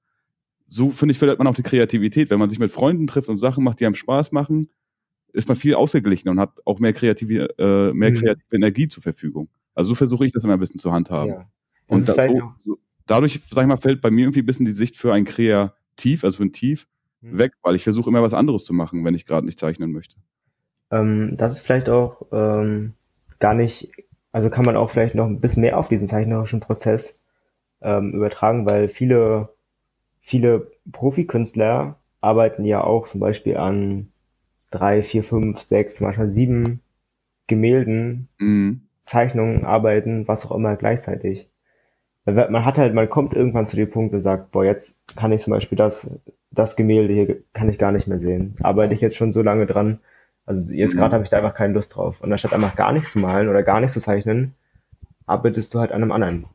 so 0.67 0.91
finde 0.91 1.13
ich 1.13 1.19
fördert 1.19 1.39
man 1.39 1.49
auch 1.49 1.55
die 1.55 1.63
Kreativität, 1.63 2.31
wenn 2.31 2.39
man 2.39 2.49
sich 2.49 2.59
mit 2.59 2.71
Freunden 2.71 3.07
trifft 3.07 3.29
und 3.29 3.39
Sachen 3.39 3.65
macht, 3.65 3.81
die 3.81 3.87
einem 3.87 3.95
Spaß 3.95 4.31
machen, 4.33 4.69
ist 5.33 5.49
man 5.49 5.57
viel 5.57 5.75
ausgeglichener 5.75 6.31
und 6.31 6.41
hat 6.41 6.53
auch 6.65 6.79
mehr 6.79 6.93
kreative 6.93 7.49
äh, 7.59 7.93
mehr 7.93 8.11
mhm. 8.11 8.15
kreative 8.15 8.57
Energie 8.57 8.87
zur 8.87 9.03
Verfügung. 9.03 9.49
Also 9.75 9.91
so 9.91 9.95
versuche 9.95 10.27
ich 10.27 10.33
das 10.33 10.45
immer 10.45 10.55
ein 10.55 10.61
bisschen 10.61 10.81
zu 10.81 10.93
handhaben. 10.93 11.33
Ja. 11.33 11.51
Und 11.87 12.07
da, 12.09 12.29
so, 12.61 12.79
dadurch, 13.07 13.41
sag 13.51 13.63
ich 13.63 13.69
mal, 13.69 13.77
fällt 13.77 14.01
bei 14.01 14.11
mir 14.11 14.23
irgendwie 14.23 14.43
ein 14.43 14.47
bisschen 14.47 14.67
die 14.67 14.73
Sicht 14.73 14.97
für 14.97 15.13
ein 15.13 15.25
Kreativ 15.25 15.75
tief, 15.97 16.25
also 16.25 16.39
von 16.39 16.53
tief, 16.53 16.87
mhm. 17.21 17.39
weg, 17.39 17.53
weil 17.63 17.75
ich 17.75 17.85
versuche 17.85 18.11
immer 18.11 18.23
was 18.23 18.35
anderes 18.35 18.65
zu 18.65 18.73
machen, 18.73 19.05
wenn 19.05 19.15
ich 19.15 19.27
gerade 19.27 19.47
nicht 19.47 19.59
zeichnen 19.59 19.93
möchte. 19.93 20.17
Ähm, 20.91 21.37
das 21.37 21.55
ist 21.55 21.61
vielleicht 21.61 21.89
auch 21.89 22.27
ähm, 22.33 22.95
gar 23.39 23.55
nicht, 23.55 23.91
also 24.33 24.51
kann 24.51 24.65
man 24.65 24.77
auch 24.77 24.91
vielleicht 24.91 25.15
noch 25.15 25.27
ein 25.27 25.41
bisschen 25.41 25.63
mehr 25.63 25.79
auf 25.79 25.89
diesen 25.89 26.09
zeichnerischen 26.09 26.61
Prozess 26.61 27.21
ähm, 27.81 28.13
übertragen, 28.13 28.67
weil 28.67 28.89
viele, 28.89 29.51
viele 30.21 30.71
Profikünstler 30.91 31.97
arbeiten 32.21 32.65
ja 32.65 32.85
auch 32.85 33.07
zum 33.07 33.21
Beispiel 33.21 33.57
an 33.57 34.13
drei, 34.71 35.03
vier, 35.03 35.25
fünf, 35.25 35.61
sechs, 35.61 36.01
manchmal 36.01 36.31
sieben 36.31 36.81
Gemälden, 37.47 38.29
mhm. 38.39 38.83
Zeichnungen, 39.03 39.65
Arbeiten, 39.65 40.29
was 40.29 40.47
auch 40.47 40.55
immer 40.55 40.77
gleichzeitig 40.77 41.50
man 42.25 42.65
hat 42.65 42.79
halt, 42.79 42.95
man 42.95 43.09
kommt 43.09 43.35
irgendwann 43.35 43.67
zu 43.67 43.77
dem 43.77 43.91
Punkt 43.91 44.15
und 44.15 44.23
sagt, 44.23 44.53
boah, 44.53 44.65
jetzt 44.65 44.99
kann 45.17 45.33
ich 45.33 45.43
zum 45.43 45.53
Beispiel 45.53 45.77
das, 45.77 46.11
das 46.51 46.77
Gemälde 46.77 47.13
hier 47.15 47.43
kann 47.53 47.69
ich 47.69 47.79
gar 47.79 47.93
nicht 47.93 48.07
mehr 48.07 48.21
sehen. 48.21 48.55
Arbeite 48.63 48.95
ich 48.95 49.01
jetzt 49.01 49.17
schon 49.17 49.33
so 49.33 49.43
lange 49.43 49.67
dran. 49.67 50.01
Also 50.47 50.73
jetzt 50.73 50.97
gerade 50.97 51.11
mhm. 51.11 51.15
habe 51.15 51.25
ich 51.25 51.31
da 51.31 51.39
einfach 51.39 51.55
keine 51.55 51.75
Lust 51.75 51.97
drauf. 51.97 52.21
Und 52.21 52.33
anstatt 52.33 52.53
einfach 52.53 52.77
gar 52.77 52.93
nichts 52.93 53.13
zu 53.13 53.19
malen 53.19 53.49
oder 53.49 53.63
gar 53.63 53.81
nichts 53.81 53.95
zu 53.95 54.01
zeichnen, 54.01 54.55
arbeitest 55.27 55.73
du 55.73 55.79
halt 55.79 55.93
an 55.93 56.03
einem 56.03 56.13
anderen. 56.13 56.47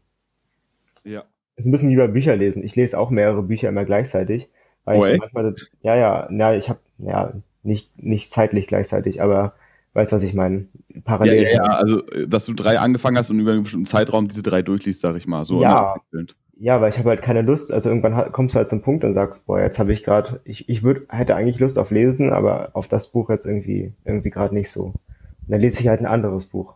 Ja. 1.03 1.23
Das 1.55 1.65
ist 1.65 1.67
ein 1.67 1.71
bisschen 1.71 1.89
wie 1.89 1.95
bei 1.95 2.07
Bücher 2.07 2.35
lesen. 2.35 2.63
Ich 2.63 2.75
lese 2.75 2.99
auch 2.99 3.09
mehrere 3.09 3.41
Bücher 3.41 3.69
immer 3.69 3.85
gleichzeitig. 3.85 4.49
Weil 4.83 4.99
oh, 4.99 5.05
ich 5.05 5.19
manchmal, 5.19 5.55
ja, 5.81 5.95
ja, 5.95 6.29
ja, 6.29 6.53
ich 6.53 6.69
habe, 6.69 6.79
ja, 6.99 7.33
nicht, 7.63 7.97
nicht 8.01 8.29
zeitlich 8.29 8.67
gleichzeitig, 8.67 9.21
aber 9.21 9.53
Weißt 9.95 10.11
du, 10.11 10.17
was 10.17 10.23
ich 10.23 10.33
meine? 10.33 10.67
Parallel. 11.05 11.43
Ja, 11.43 11.49
ja, 11.49 11.55
ja, 11.55 11.63
also, 11.63 12.01
dass 12.27 12.45
du 12.45 12.53
drei 12.53 12.79
angefangen 12.79 13.17
hast 13.17 13.29
und 13.29 13.39
über 13.39 13.53
einen 13.53 13.63
bestimmten 13.63 13.85
Zeitraum 13.85 14.27
diese 14.27 14.43
drei 14.43 14.61
durchliest, 14.61 14.99
sag 14.99 15.15
ich 15.15 15.25
mal. 15.25 15.45
So 15.45 15.61
ja, 15.61 15.95
ja, 16.57 16.81
weil 16.81 16.89
ich 16.89 16.99
habe 16.99 17.09
halt 17.09 17.21
keine 17.21 17.41
Lust. 17.41 17.71
Also 17.71 17.89
irgendwann 17.89 18.33
kommst 18.33 18.55
du 18.55 18.57
halt 18.57 18.67
zum 18.67 18.81
Punkt 18.81 19.05
und 19.05 19.13
sagst, 19.13 19.45
boah, 19.45 19.61
jetzt 19.61 19.79
habe 19.79 19.93
ich 19.93 20.03
gerade, 20.03 20.41
ich, 20.43 20.67
ich 20.67 20.83
würd, 20.83 21.07
hätte 21.07 21.35
eigentlich 21.35 21.59
Lust 21.59 21.79
auf 21.79 21.91
Lesen, 21.91 22.33
aber 22.33 22.71
auf 22.73 22.89
das 22.89 23.09
Buch 23.09 23.29
jetzt 23.29 23.45
irgendwie, 23.45 23.93
irgendwie 24.03 24.31
gerade 24.31 24.53
nicht 24.53 24.69
so. 24.69 24.87
Und 24.87 24.95
dann 25.47 25.61
lese 25.61 25.79
ich 25.79 25.87
halt 25.87 26.01
ein 26.01 26.07
anderes 26.07 26.45
Buch. 26.47 26.75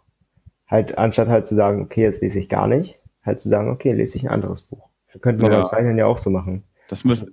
Halt, 0.66 0.98
anstatt 0.98 1.28
halt 1.28 1.46
zu 1.46 1.56
sagen, 1.56 1.82
okay, 1.82 2.04
jetzt 2.04 2.22
lese 2.22 2.40
ich 2.40 2.48
gar 2.48 2.68
nicht, 2.68 3.02
halt 3.22 3.42
zu 3.42 3.50
sagen, 3.50 3.70
okay, 3.70 3.92
lese 3.92 4.16
ich 4.16 4.24
ein 4.24 4.34
anderes 4.34 4.64
Buch. 4.64 4.88
Könnte 5.20 5.42
man 5.42 5.52
ja. 5.52 5.60
beim 5.60 5.68
Zeichnen 5.68 5.98
ja 5.98 6.06
auch 6.06 6.20
so 6.20 6.30
machen. 6.30 6.64
Das 6.88 7.04
müsste, 7.04 7.28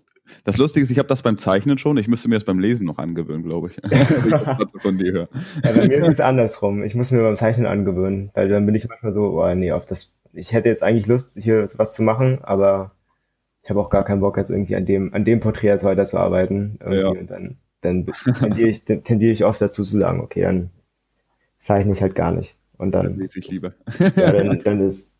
das 0.45 0.57
Lustige 0.57 0.85
ist, 0.85 0.91
ich 0.91 0.99
habe 0.99 1.09
das 1.09 1.23
beim 1.23 1.39
Zeichnen 1.39 1.79
schon. 1.79 1.97
Ich 1.97 2.09
müsste 2.09 2.29
mir 2.29 2.37
das 2.37 2.45
beim 2.45 2.59
Lesen 2.59 2.87
noch 2.87 2.99
angewöhnen, 2.99 3.43
glaube 3.43 3.71
ich. 3.71 3.79
ich 3.91 4.83
von 4.83 4.99
dir 4.99 5.13
höre. 5.13 5.29
Ja, 5.65 5.73
bei 5.73 5.87
mir 5.87 5.99
ist 5.99 6.09
es 6.09 6.21
andersrum. 6.21 6.83
Ich 6.83 6.95
muss 6.95 7.11
mir 7.11 7.23
beim 7.23 7.37
Zeichnen 7.37 7.67
angewöhnen, 7.67 8.31
weil 8.35 8.49
dann 8.49 8.67
bin 8.67 8.75
ich 8.75 8.89
manchmal 8.89 9.13
so, 9.13 9.43
oh 9.43 9.55
nee, 9.55 9.73
auf 9.73 9.87
das. 9.87 10.13
Ich 10.33 10.53
hätte 10.53 10.69
jetzt 10.69 10.83
eigentlich 10.83 11.07
Lust, 11.07 11.37
hier 11.41 11.67
was 11.77 11.95
zu 11.95 12.03
machen, 12.03 12.41
aber 12.43 12.93
ich 13.63 13.71
habe 13.71 13.81
auch 13.81 13.91
gar 13.91 14.05
keinen 14.05 14.21
Bock, 14.21 14.37
jetzt 14.37 14.51
irgendwie 14.51 14.77
an 14.77 14.87
dem, 14.87 15.13
an 15.13 15.25
dem 15.25 15.41
Porträt 15.41 15.69
jetzt 15.69 15.85
weiterzuarbeiten. 15.85 16.79
Ja. 16.89 17.09
Und 17.09 17.29
dann, 17.29 17.57
dann 17.81 18.07
tendiere 18.39 18.69
ich, 18.69 18.85
tendiere 18.85 19.33
ich 19.33 19.45
oft 19.45 19.61
dazu 19.61 19.83
zu 19.83 19.99
sagen, 19.99 20.21
okay, 20.21 20.43
dann 20.43 20.71
zeichne 21.59 21.93
ich 21.93 22.01
halt 22.01 22.15
gar 22.15 22.31
nicht. 22.33 22.55
Und 22.79 22.93
dann. 22.93 23.07
Dann 23.07 23.19
lese 23.19 23.39
ich 23.39 23.49
lieber. 23.49 23.73
ja, 23.99 24.33
dann, 24.33 24.61
dann 24.63 24.81
ist, 24.81 25.13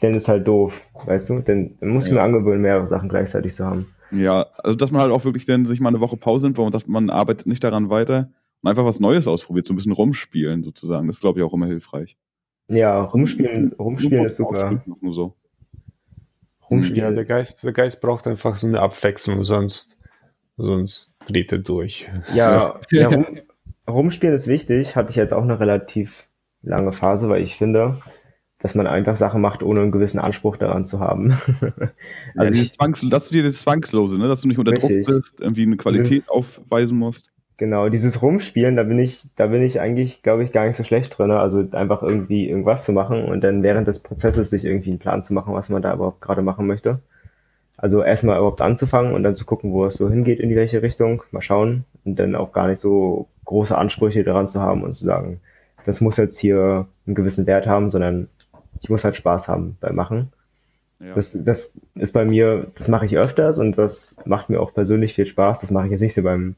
dann 0.00 0.14
ist 0.14 0.28
halt 0.28 0.48
doof, 0.48 0.82
weißt 1.04 1.28
du? 1.28 1.40
Dann, 1.40 1.76
dann 1.78 1.90
muss 1.90 2.06
ich 2.06 2.12
ja. 2.12 2.16
mir 2.16 2.22
angewöhnen, 2.22 2.62
mehrere 2.62 2.88
Sachen 2.88 3.08
gleichzeitig 3.08 3.54
zu 3.54 3.64
haben. 3.64 3.94
Ja, 4.18 4.46
also 4.58 4.76
dass 4.76 4.90
man 4.90 5.02
halt 5.02 5.12
auch 5.12 5.24
wirklich 5.24 5.46
dann 5.46 5.66
sich 5.66 5.80
mal 5.80 5.88
eine 5.88 6.00
Woche 6.00 6.16
Pause 6.16 6.46
nimmt, 6.46 6.58
wo 6.58 6.62
man 6.62 6.72
sagt, 6.72 6.88
man 6.88 7.10
arbeitet 7.10 7.46
nicht 7.46 7.64
daran 7.64 7.90
weiter 7.90 8.30
und 8.62 8.70
einfach 8.70 8.84
was 8.84 9.00
Neues 9.00 9.26
ausprobiert, 9.26 9.66
so 9.66 9.72
ein 9.72 9.76
bisschen 9.76 9.92
rumspielen 9.92 10.62
sozusagen. 10.62 11.06
Das 11.06 11.16
ist, 11.16 11.20
glaube 11.20 11.40
ich, 11.40 11.44
auch 11.44 11.54
immer 11.54 11.66
hilfreich. 11.66 12.16
Ja, 12.68 13.02
rumspielen, 13.02 13.72
rumspielen 13.78 14.24
ist 14.24 14.36
super. 14.36 14.82
Nur 15.00 15.14
so. 15.14 15.34
Rumspielen. 16.70 17.00
Ja, 17.00 17.10
der 17.10 17.24
Geist, 17.24 17.62
der 17.62 17.72
Geist 17.72 18.00
braucht 18.00 18.26
einfach 18.26 18.56
so 18.56 18.66
eine 18.66 18.80
Abwechslung, 18.80 19.44
sonst, 19.44 19.98
sonst 20.56 21.14
dreht 21.26 21.52
er 21.52 21.58
durch. 21.58 22.08
Ja, 22.34 22.80
ja 22.90 23.08
rum, 23.08 23.26
rumspielen 23.86 24.34
ist 24.34 24.46
wichtig. 24.46 24.96
Hatte 24.96 25.10
ich 25.10 25.16
jetzt 25.16 25.34
auch 25.34 25.42
eine 25.42 25.60
relativ 25.60 26.28
lange 26.62 26.92
Phase, 26.92 27.28
weil 27.28 27.42
ich 27.42 27.56
finde, 27.56 28.00
dass 28.64 28.74
man 28.74 28.86
einfach 28.86 29.18
Sachen 29.18 29.42
macht, 29.42 29.62
ohne 29.62 29.82
einen 29.82 29.92
gewissen 29.92 30.18
Anspruch 30.18 30.56
daran 30.56 30.86
zu 30.86 30.98
haben. 30.98 31.36
also 32.34 32.58
ja, 32.58 32.72
Zwangs, 32.72 33.06
dass 33.10 33.28
du 33.28 33.34
dir 33.34 33.42
das 33.42 33.60
Zwangslose, 33.60 34.16
ne? 34.16 34.26
dass 34.26 34.40
du 34.40 34.48
nicht 34.48 34.58
unter 34.58 34.72
richtig. 34.72 35.06
Druck 35.06 35.20
bist, 35.20 35.38
irgendwie 35.42 35.64
eine 35.64 35.76
Qualität 35.76 36.10
dieses, 36.10 36.30
aufweisen 36.30 36.96
musst. 36.96 37.30
Genau, 37.58 37.90
dieses 37.90 38.22
Rumspielen, 38.22 38.74
da 38.74 38.84
bin 38.84 38.98
ich, 38.98 39.26
da 39.36 39.48
bin 39.48 39.60
ich 39.60 39.82
eigentlich, 39.82 40.22
glaube 40.22 40.44
ich, 40.44 40.52
gar 40.52 40.66
nicht 40.66 40.78
so 40.78 40.82
schlecht 40.82 41.18
drin. 41.18 41.30
Also 41.30 41.62
einfach 41.72 42.02
irgendwie 42.02 42.48
irgendwas 42.48 42.86
zu 42.86 42.92
machen 42.92 43.26
und 43.26 43.44
dann 43.44 43.62
während 43.62 43.86
des 43.86 43.98
Prozesses 43.98 44.48
sich 44.48 44.64
irgendwie 44.64 44.88
einen 44.88 44.98
Plan 44.98 45.22
zu 45.22 45.34
machen, 45.34 45.52
was 45.52 45.68
man 45.68 45.82
da 45.82 45.92
überhaupt 45.92 46.22
gerade 46.22 46.40
machen 46.40 46.66
möchte. 46.66 47.00
Also 47.76 48.02
erstmal 48.02 48.38
überhaupt 48.38 48.62
anzufangen 48.62 49.12
und 49.12 49.24
dann 49.24 49.36
zu 49.36 49.44
gucken, 49.44 49.72
wo 49.72 49.84
es 49.84 49.96
so 49.96 50.08
hingeht, 50.08 50.40
in 50.40 50.48
die 50.48 50.56
welche 50.56 50.80
Richtung, 50.80 51.22
mal 51.32 51.42
schauen 51.42 51.84
und 52.06 52.18
dann 52.18 52.34
auch 52.34 52.54
gar 52.54 52.68
nicht 52.68 52.80
so 52.80 53.28
große 53.44 53.76
Ansprüche 53.76 54.24
daran 54.24 54.48
zu 54.48 54.62
haben 54.62 54.82
und 54.84 54.94
zu 54.94 55.04
sagen, 55.04 55.42
das 55.84 56.00
muss 56.00 56.16
jetzt 56.16 56.38
hier 56.38 56.86
einen 57.06 57.14
gewissen 57.14 57.46
Wert 57.46 57.66
haben, 57.66 57.90
sondern 57.90 58.28
ich 58.80 58.90
muss 58.90 59.04
halt 59.04 59.16
Spaß 59.16 59.48
haben 59.48 59.76
beim 59.80 59.94
Machen. 59.94 60.32
Ja. 61.00 61.14
Das, 61.14 61.38
das 61.44 61.72
ist 61.94 62.12
bei 62.12 62.24
mir, 62.24 62.68
das 62.76 62.88
mache 62.88 63.06
ich 63.06 63.16
öfters 63.16 63.58
und 63.58 63.76
das 63.76 64.14
macht 64.24 64.48
mir 64.48 64.60
auch 64.60 64.72
persönlich 64.72 65.14
viel 65.14 65.26
Spaß. 65.26 65.60
Das 65.60 65.70
mache 65.70 65.86
ich 65.86 65.92
jetzt 65.92 66.00
nicht 66.00 66.14
so 66.14 66.22
beim, 66.22 66.54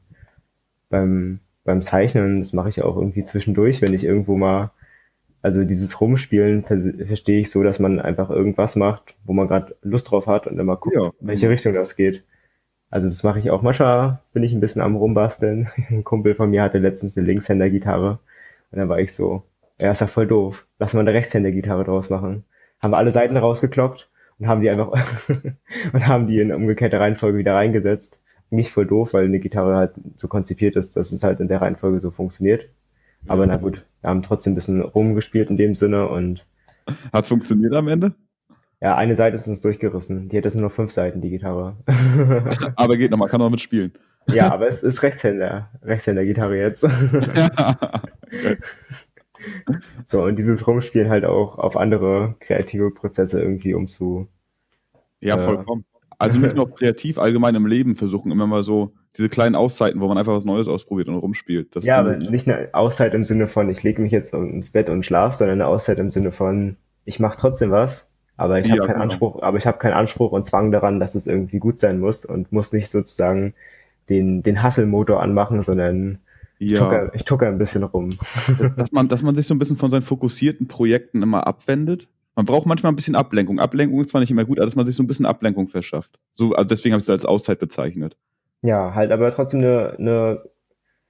beim, 0.89 1.39
beim 1.63 1.81
Zeichnen. 1.81 2.39
Das 2.39 2.53
mache 2.53 2.69
ich 2.69 2.81
auch 2.81 2.95
irgendwie 2.95 3.23
zwischendurch, 3.23 3.81
wenn 3.81 3.93
ich 3.93 4.03
irgendwo 4.03 4.37
mal, 4.37 4.71
also 5.41 5.63
dieses 5.63 5.99
Rumspielen 5.99 6.63
verstehe 6.63 7.41
ich 7.41 7.51
so, 7.51 7.63
dass 7.63 7.79
man 7.79 7.99
einfach 7.99 8.29
irgendwas 8.29 8.75
macht, 8.75 9.15
wo 9.25 9.33
man 9.33 9.47
gerade 9.47 9.75
Lust 9.81 10.11
drauf 10.11 10.27
hat 10.27 10.47
und 10.47 10.57
dann 10.57 10.65
mal 10.65 10.75
guckt, 10.75 10.95
ja. 10.95 11.11
welche 11.19 11.49
Richtung 11.49 11.73
das 11.73 11.95
geht. 11.95 12.23
Also 12.89 13.07
das 13.07 13.23
mache 13.23 13.39
ich 13.39 13.51
auch. 13.51 13.61
Manchmal 13.61 14.19
bin 14.33 14.43
ich 14.43 14.53
ein 14.53 14.59
bisschen 14.59 14.81
am 14.81 14.95
Rumbasteln. 14.95 15.67
Ein 15.89 16.03
Kumpel 16.03 16.35
von 16.35 16.49
mir 16.49 16.63
hatte 16.63 16.77
letztens 16.77 17.17
eine 17.17 17.27
Linkshänder-Gitarre 17.27 18.19
und 18.71 18.79
dann 18.79 18.89
war 18.89 18.99
ich 18.99 19.13
so, 19.13 19.43
ja, 19.79 19.91
ist 19.91 20.01
ja 20.01 20.07
voll 20.07 20.27
doof. 20.27 20.67
Lass 20.79 20.93
mal 20.93 21.01
eine 21.01 21.13
Rechtshänder-Gitarre 21.13 21.83
draus 21.83 22.09
machen. 22.09 22.45
Haben 22.81 22.91
wir 22.91 22.97
alle 22.97 23.11
Seiten 23.11 23.37
rausgekloppt 23.37 24.09
und 24.39 24.47
haben 24.47 24.61
die 24.61 24.69
einfach 24.69 24.91
und 25.93 26.07
haben 26.07 26.27
die 26.27 26.39
in 26.39 26.51
umgekehrter 26.51 26.99
Reihenfolge 26.99 27.37
wieder 27.37 27.55
reingesetzt. 27.55 28.19
Nicht 28.49 28.71
voll 28.71 28.85
doof, 28.85 29.13
weil 29.13 29.25
eine 29.25 29.39
Gitarre 29.39 29.75
halt 29.75 29.91
so 30.15 30.27
konzipiert 30.27 30.75
ist, 30.75 30.95
dass 30.95 31.11
es 31.11 31.23
halt 31.23 31.39
in 31.39 31.47
der 31.47 31.61
Reihenfolge 31.61 31.99
so 31.99 32.11
funktioniert. 32.11 32.69
Aber 33.27 33.45
na 33.45 33.57
gut, 33.57 33.85
wir 34.01 34.09
haben 34.09 34.21
trotzdem 34.21 34.53
ein 34.53 34.55
bisschen 34.55 34.81
rumgespielt 34.81 35.49
in 35.49 35.57
dem 35.57 35.75
Sinne 35.75 36.07
und. 36.07 36.45
Hat 37.11 37.25
funktioniert 37.25 37.73
am 37.73 37.89
Ende? 37.89 38.13
Ja, 38.79 38.95
eine 38.95 39.15
Seite 39.15 39.35
ist 39.35 39.47
uns 39.47 39.59
durchgerissen. 39.61 40.29
Die 40.29 40.37
hat 40.37 40.45
jetzt 40.45 40.53
nur 40.53 40.63
noch 40.63 40.71
fünf 40.71 40.91
Seiten, 40.91 41.19
die 41.19 41.31
Gitarre. 41.31 41.75
aber 42.75 42.95
geht 42.95 43.11
noch, 43.11 43.17
man 43.17 43.27
kann 43.27 43.41
auch 43.41 43.49
mitspielen. 43.49 43.91
Ja, 44.29 44.51
aber 44.51 44.67
es 44.67 44.83
ist 44.83 45.01
Rechtshänder, 45.03 45.69
Rechtshänder-Gitarre 45.81 46.57
jetzt. 46.57 46.83
Ja. 46.83 47.77
So, 50.05 50.23
und 50.23 50.37
dieses 50.37 50.65
Rumspielen 50.67 51.09
halt 51.09 51.25
auch 51.25 51.57
auf 51.57 51.75
andere 51.75 52.35
kreative 52.39 52.91
Prozesse 52.91 53.41
irgendwie 53.41 53.73
umzu. 53.73 54.27
Ja, 55.19 55.35
äh, 55.35 55.43
vollkommen. 55.43 55.85
Also 56.19 56.39
nicht 56.39 56.55
nur 56.55 56.73
kreativ, 56.73 57.19
allgemein 57.19 57.53
im 57.53 57.67
Leben 57.67 57.95
versuchen 57.95 58.31
immer 58.31 58.47
mal 58.47 58.63
so 58.63 58.93
diese 59.15 59.29
kleinen 59.29 59.55
Auszeiten, 59.55 60.01
wo 60.01 60.07
man 60.07 60.17
einfach 60.17 60.33
was 60.33 60.45
Neues 60.45 60.67
ausprobiert 60.67 61.09
und 61.09 61.15
rumspielt. 61.15 61.75
Das 61.75 61.85
ja, 61.85 61.99
aber 61.99 62.17
nicht 62.17 62.47
eine 62.47 62.69
Auszeit 62.73 63.13
im 63.13 63.23
Sinne 63.23 63.47
von, 63.47 63.69
ich 63.69 63.83
lege 63.83 64.01
mich 64.01 64.11
jetzt 64.11 64.33
ins 64.33 64.71
Bett 64.71 64.89
und 64.89 65.05
schlaf, 65.05 65.35
sondern 65.35 65.61
eine 65.61 65.67
Auszeit 65.67 65.99
im 65.99 66.11
Sinne 66.11 66.31
von, 66.31 66.77
ich 67.05 67.19
mache 67.19 67.37
trotzdem 67.39 67.69
was, 67.69 68.07
aber 68.35 68.59
ich 68.59 68.67
ja, 68.67 68.73
habe 68.73 68.81
keinen 68.81 68.93
genau. 68.93 69.03
Anspruch, 69.03 69.41
aber 69.43 69.57
ich 69.57 69.67
habe 69.67 69.77
keinen 69.77 69.93
Anspruch 69.93 70.31
und 70.31 70.43
Zwang 70.43 70.71
daran, 70.71 70.99
dass 70.99 71.13
es 71.13 71.27
irgendwie 71.27 71.59
gut 71.59 71.79
sein 71.79 71.99
muss 71.99 72.25
und 72.25 72.51
muss 72.51 72.73
nicht 72.73 72.89
sozusagen 72.89 73.53
den, 74.09 74.41
den 74.41 74.63
Hustle-Motor 74.63 75.21
anmachen, 75.21 75.61
sondern 75.61 76.19
ja. 76.59 76.71
Ich 76.71 76.79
tucke, 76.79 77.11
ich 77.13 77.23
tucke 77.23 77.47
ein 77.47 77.57
bisschen 77.57 77.83
rum. 77.83 78.09
dass, 78.77 78.91
man, 78.91 79.07
dass 79.07 79.21
man 79.21 79.35
sich 79.35 79.47
so 79.47 79.53
ein 79.53 79.59
bisschen 79.59 79.77
von 79.77 79.89
seinen 79.89 80.01
fokussierten 80.01 80.67
Projekten 80.67 81.21
immer 81.21 81.47
abwendet. 81.47 82.07
Man 82.35 82.45
braucht 82.45 82.67
manchmal 82.67 82.91
ein 82.91 82.95
bisschen 82.95 83.15
Ablenkung. 83.15 83.59
Ablenkung 83.59 83.99
ist 84.01 84.09
zwar 84.09 84.21
nicht 84.21 84.31
immer 84.31 84.45
gut, 84.45 84.59
aber 84.59 84.65
dass 84.65 84.75
man 84.75 84.85
sich 84.85 84.95
so 84.95 85.03
ein 85.03 85.07
bisschen 85.07 85.25
Ablenkung 85.25 85.67
verschafft. 85.67 86.19
So, 86.33 86.53
also 86.53 86.67
deswegen 86.67 86.93
habe 86.93 86.99
ich 86.99 87.05
es 87.05 87.09
als 87.09 87.25
Auszeit 87.25 87.59
bezeichnet. 87.59 88.15
Ja, 88.61 88.93
halt 88.93 89.11
aber 89.11 89.33
trotzdem 89.33 89.61
eine, 89.61 89.95
eine, 89.97 90.43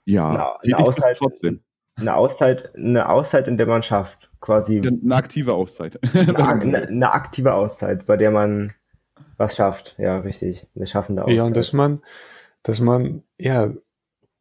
ja, 0.05 0.29
eine, 0.29 0.75
eine 0.75 0.85
Auszeit. 0.85 1.17
Trotzdem. 1.17 1.61
Eine 1.95 2.15
Auszeit, 2.15 2.75
eine 2.75 3.09
Auszeit, 3.09 3.47
in 3.47 3.57
der 3.57 3.65
man 3.65 3.81
schafft, 3.83 4.29
quasi. 4.39 4.81
Eine 4.85 5.15
aktive 5.15 5.53
Auszeit. 5.53 5.99
Eine, 6.13 6.37
eine, 6.47 6.87
eine 6.87 7.11
aktive 7.11 7.53
Auszeit, 7.53 8.05
bei 8.05 8.17
der 8.17 8.31
man 8.31 8.73
was 9.37 9.55
schafft. 9.55 9.95
Ja, 9.97 10.19
richtig. 10.19 10.67
Eine 10.75 10.87
schaffende 10.87 11.23
Auszeit. 11.23 11.37
Ja, 11.37 11.43
und 11.43 11.55
dass 11.55 11.73
man, 11.73 12.01
dass 12.63 12.79
man, 12.79 13.23
ja, 13.37 13.71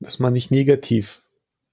dass 0.00 0.18
man 0.18 0.32
nicht 0.32 0.50
negativ, 0.50 1.22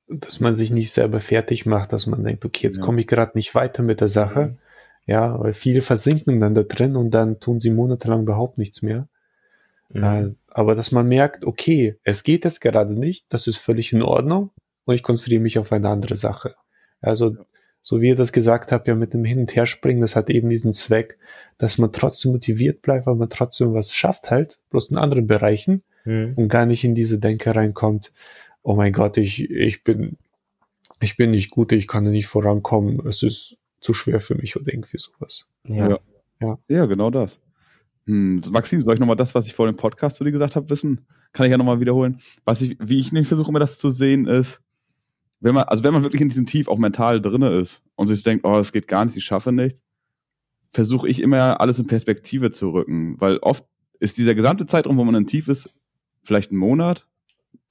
dass 0.08 0.40
man 0.40 0.54
sich 0.54 0.72
nicht 0.72 0.92
selber 0.92 1.20
fertig 1.20 1.66
macht, 1.66 1.94
dass 1.94 2.08
man 2.08 2.24
denkt, 2.24 2.46
okay, 2.46 2.68
jetzt 2.68 2.78
ja. 2.78 2.84
komme 2.84 3.02
ich 3.02 3.08
gerade 3.08 3.32
nicht 3.36 3.56
weiter 3.56 3.84
mit 3.84 4.02
der 4.02 4.08
Sache. 4.08 4.46
Mhm. 4.46 4.58
Ja, 5.06 5.38
weil 5.40 5.54
viele 5.54 5.82
versinken 5.82 6.40
dann 6.40 6.56
da 6.56 6.64
drin 6.64 6.96
und 6.96 7.12
dann 7.12 7.40
tun 7.40 7.60
sie 7.60 7.72
monatelang 7.72 8.22
überhaupt 8.22 8.58
nichts 8.58 8.82
mehr. 8.82 9.08
Mhm. 9.90 10.04
Äh, 10.04 10.32
aber 10.48 10.76
dass 10.76 10.92
man 10.92 11.08
merkt, 11.08 11.46
okay, 11.46 11.98
es 12.04 12.24
geht 12.24 12.46
jetzt 12.46 12.62
gerade 12.62 12.94
nicht, 12.94 13.26
das 13.30 13.48
ist 13.48 13.58
völlig 13.58 13.92
in 13.92 14.02
Ordnung 14.02 14.52
und 14.86 14.96
ich 14.96 15.04
konzentriere 15.04 15.42
mich 15.42 15.60
auf 15.60 15.72
eine 15.72 15.90
andere 15.90 16.16
Sache. 16.16 16.56
Also, 17.02 17.36
so 17.82 18.00
wie 18.00 18.10
ihr 18.10 18.16
das 18.16 18.32
gesagt 18.32 18.72
habt, 18.72 18.88
ja, 18.88 18.96
mit 18.96 19.14
dem 19.14 19.26
Hin- 19.26 19.40
und 19.40 19.54
Herspringen, 19.54 20.02
das 20.02 20.16
hat 20.16 20.30
eben 20.30 20.50
diesen 20.50 20.72
Zweck, 20.72 21.18
dass 21.58 21.78
man 21.78 21.92
trotzdem 21.92 22.32
motiviert 22.32 22.82
bleibt, 22.82 23.06
weil 23.08 23.16
man 23.16 23.30
trotzdem 23.30 23.74
was 23.74 23.94
schafft 23.94 24.32
halt, 24.32 24.60
bloß 24.70 24.92
in 24.92 24.98
anderen 24.98 25.28
Bereichen 25.28 25.84
mhm. 26.06 26.34
und 26.36 26.48
gar 26.48 26.66
nicht 26.66 26.84
in 26.84 26.96
diese 26.96 27.20
Denke 27.20 27.56
reinkommt, 27.56 28.12
oh 28.62 28.76
mein 28.76 28.94
Gott, 28.94 29.18
ich, 29.18 29.50
ich 29.50 29.84
bin, 29.84 30.18
ich 31.00 31.18
bin 31.18 31.32
nicht 31.32 31.52
gut, 31.52 31.72
ich 31.72 31.88
kann 31.88 32.04
nicht 32.10 32.28
vorankommen, 32.28 33.06
es 33.08 33.24
ist 33.24 33.58
zu 33.82 33.94
schwer 33.94 34.22
für 34.22 34.36
mich 34.36 34.56
oder 34.56 34.74
irgendwie 34.74 34.98
sowas. 34.98 35.46
Ja, 35.68 36.00
ja. 36.42 36.58
ja 36.68 36.86
genau 36.86 37.10
das. 37.10 37.40
Hm, 38.06 38.42
Maxim, 38.52 38.82
soll 38.82 38.96
ich 38.96 39.00
nochmal 39.00 39.16
das, 39.16 39.36
was 39.36 39.46
ich 39.46 39.54
vor 39.54 39.66
dem 39.66 39.76
Podcast 39.76 40.18
zu 40.18 40.24
dir 40.24 40.32
gesagt 40.32 40.56
habe, 40.56 40.70
wissen? 40.70 41.06
Kann 41.32 41.46
ich 41.46 41.52
ja 41.52 41.58
nochmal 41.58 41.80
wiederholen. 41.80 42.22
Was 42.46 42.62
ich, 42.62 42.78
wie 42.80 43.00
ich 43.00 43.12
nämlich 43.12 43.28
versuche 43.28 43.50
immer 43.50 43.60
das 43.60 43.78
zu 43.78 43.90
sehen, 43.90 44.28
ist, 44.28 44.62
wenn 45.40 45.56
man, 45.56 45.64
also 45.66 45.84
wenn 45.84 45.94
man 45.94 46.04
wirklich 46.04 46.22
in 46.22 46.30
diesem 46.30 46.46
Tief 46.46 46.68
auch 46.68 46.78
mental 46.78 47.22
drinne 47.22 47.60
ist 47.60 47.82
und 47.96 48.08
sich 48.08 48.24
denkt, 48.24 48.46
oh, 48.46 48.58
es 48.58 48.72
geht 48.72 48.88
gar 48.88 49.04
nicht, 49.04 49.18
ich 49.18 49.26
schaffe 49.26 49.52
nichts, 49.52 49.84
versuche 50.72 51.10
ich 51.10 51.22
immer 51.22 51.60
alles 51.60 51.80
in 51.80 51.88
Perspektive 51.88 52.52
zu 52.52 52.70
rücken, 52.70 53.20
weil 53.20 53.38
oft 53.38 53.66
ist 54.00 54.18
dieser 54.18 54.36
gesamte 54.36 54.66
Zeitraum, 54.66 54.98
wo 54.98 55.04
man 55.04 55.16
in 55.16 55.28
Tief 55.28 55.48
ist, 55.48 55.74
vielleicht 56.24 56.52
einen 56.52 56.60
Monat, 56.60 57.08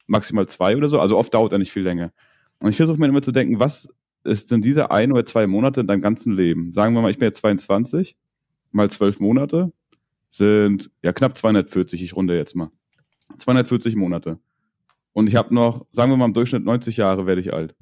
maximal 0.07 0.47
zwei 0.47 0.77
oder 0.77 0.89
so. 0.89 1.01
Also 1.01 1.17
oft 1.17 1.33
dauert 1.35 1.53
er 1.53 1.59
nicht 1.59 1.73
viel 1.73 1.83
länger. 1.83 2.13
Und 2.61 2.71
ich 2.71 2.77
versuche 2.77 2.99
mir 2.99 3.07
immer 3.07 3.23
zu 3.23 3.33
denken, 3.33 3.59
was 3.59 3.89
ist 4.25 4.51
denn 4.51 4.63
diese 4.63 4.91
ein 4.91 5.13
oder 5.13 5.27
zwei 5.27 5.47
Monate 5.47 5.81
in 5.81 5.87
deinem 5.87 6.01
ganzen 6.01 6.35
Leben? 6.35 6.73
Sagen 6.73 6.95
wir 6.95 7.03
mal, 7.03 7.11
ich 7.11 7.19
bin 7.19 7.27
jetzt 7.27 7.41
22, 7.41 8.17
mal 8.71 8.91
zwölf 8.91 9.21
Monate 9.21 9.73
sind 10.31 10.91
ja 11.03 11.13
knapp 11.13 11.37
240, 11.37 12.03
ich 12.03 12.17
runde 12.17 12.37
jetzt 12.37 12.57
mal. 12.57 12.71
240 13.37 13.97
Monate. 13.97 14.39
Und 15.13 15.27
ich 15.27 15.37
habe 15.37 15.55
noch, 15.55 15.87
sagen 15.93 16.11
wir 16.11 16.17
mal 16.17 16.25
im 16.25 16.33
Durchschnitt 16.33 16.65
90 16.65 16.97
Jahre 16.97 17.27
werde 17.27 17.43
ich 17.43 17.53
alt. 17.53 17.77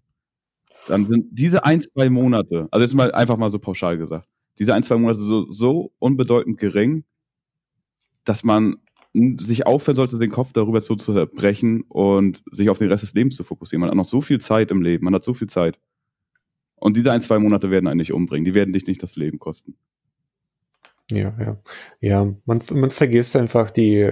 Dann 0.89 1.07
sind 1.07 1.27
diese 1.31 1.65
ein, 1.65 1.81
zwei 1.81 2.11
Monate, 2.11 2.67
also 2.71 2.83
jetzt 2.83 2.95
mal 2.95 3.13
einfach 3.13 3.37
mal 3.37 3.51
so 3.51 3.59
pauschal 3.59 3.99
gesagt, 3.99 4.29
diese 4.59 4.75
ein, 4.75 4.83
zwei 4.83 4.97
Monate 4.97 5.21
so, 5.21 5.51
so 5.53 5.93
unbedeutend 5.99 6.59
gering, 6.59 7.05
dass 8.25 8.43
man 8.43 8.79
sich 9.13 9.67
aufhören 9.67 9.97
sollte, 9.97 10.19
den 10.19 10.31
Kopf 10.31 10.53
darüber 10.53 10.81
zu 10.81 10.95
zerbrechen 10.97 11.83
und 11.89 12.43
sich 12.53 12.71
auf 12.71 12.79
den 12.79 12.89
Rest 12.89 13.03
des 13.03 13.15
Lebens 13.15 13.37
zu 13.37 13.45
fokussieren. 13.45 13.81
Man 13.81 13.91
hat 13.91 13.97
noch 13.97 14.05
so 14.05 14.21
viel 14.21 14.41
Zeit 14.41 14.71
im 14.71 14.83
Leben, 14.83 15.05
man 15.05 15.15
hat 15.15 15.25
so 15.25 15.35
viel 15.35 15.49
Zeit. 15.49 15.79
Und 16.77 16.97
diese 16.97 17.13
ein, 17.13 17.21
zwei 17.21 17.39
Monate 17.39 17.71
werden 17.71 17.89
einen 17.89 17.99
nicht 17.99 18.13
umbringen, 18.13 18.45
die 18.45 18.55
werden 18.55 18.73
dich 18.73 18.87
nicht 18.87 19.03
das 19.03 19.17
Leben 19.17 19.39
kosten. 19.39 19.75
Ja, 21.11 21.35
ja. 21.41 21.57
Ja, 22.01 22.25
man, 22.47 22.63
man 22.73 22.91
vergisst 22.91 23.35
einfach 23.37 23.71
die, 23.71 24.11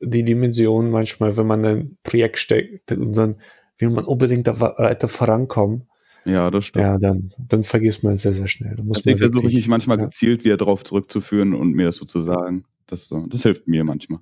die 0.00 0.24
Dimension 0.24 0.90
manchmal, 0.90 1.36
wenn 1.36 1.46
man 1.46 1.64
ein 1.64 1.98
Projekt 2.02 2.38
steckt 2.38 2.92
und 2.92 3.12
dann 3.14 3.36
will 3.78 3.90
man 3.90 4.04
unbedingt 4.04 4.48
da 4.48 4.60
weiter 4.60 5.08
vorankommen. 5.08 5.88
Ja, 6.24 6.50
das 6.50 6.66
stimmt. 6.66 6.82
Ja, 6.82 6.98
dann, 6.98 7.32
dann 7.38 7.62
vergisst 7.62 8.02
man 8.02 8.14
es 8.14 8.22
sehr, 8.22 8.32
sehr 8.32 8.48
schnell. 8.48 8.74
Deswegen 8.76 9.18
versuche 9.18 9.46
ich 9.46 9.54
mich 9.54 9.68
manchmal 9.68 9.98
ja. 9.98 10.04
gezielt 10.06 10.44
wieder 10.44 10.56
darauf 10.56 10.82
zurückzuführen 10.82 11.54
und 11.54 11.72
mir 11.72 11.86
das 11.86 11.96
so 11.96 12.04
zu 12.04 12.20
sagen. 12.20 12.64
Das, 12.86 13.12
das 13.28 13.42
hilft 13.42 13.68
mir 13.68 13.84
manchmal. 13.84 14.20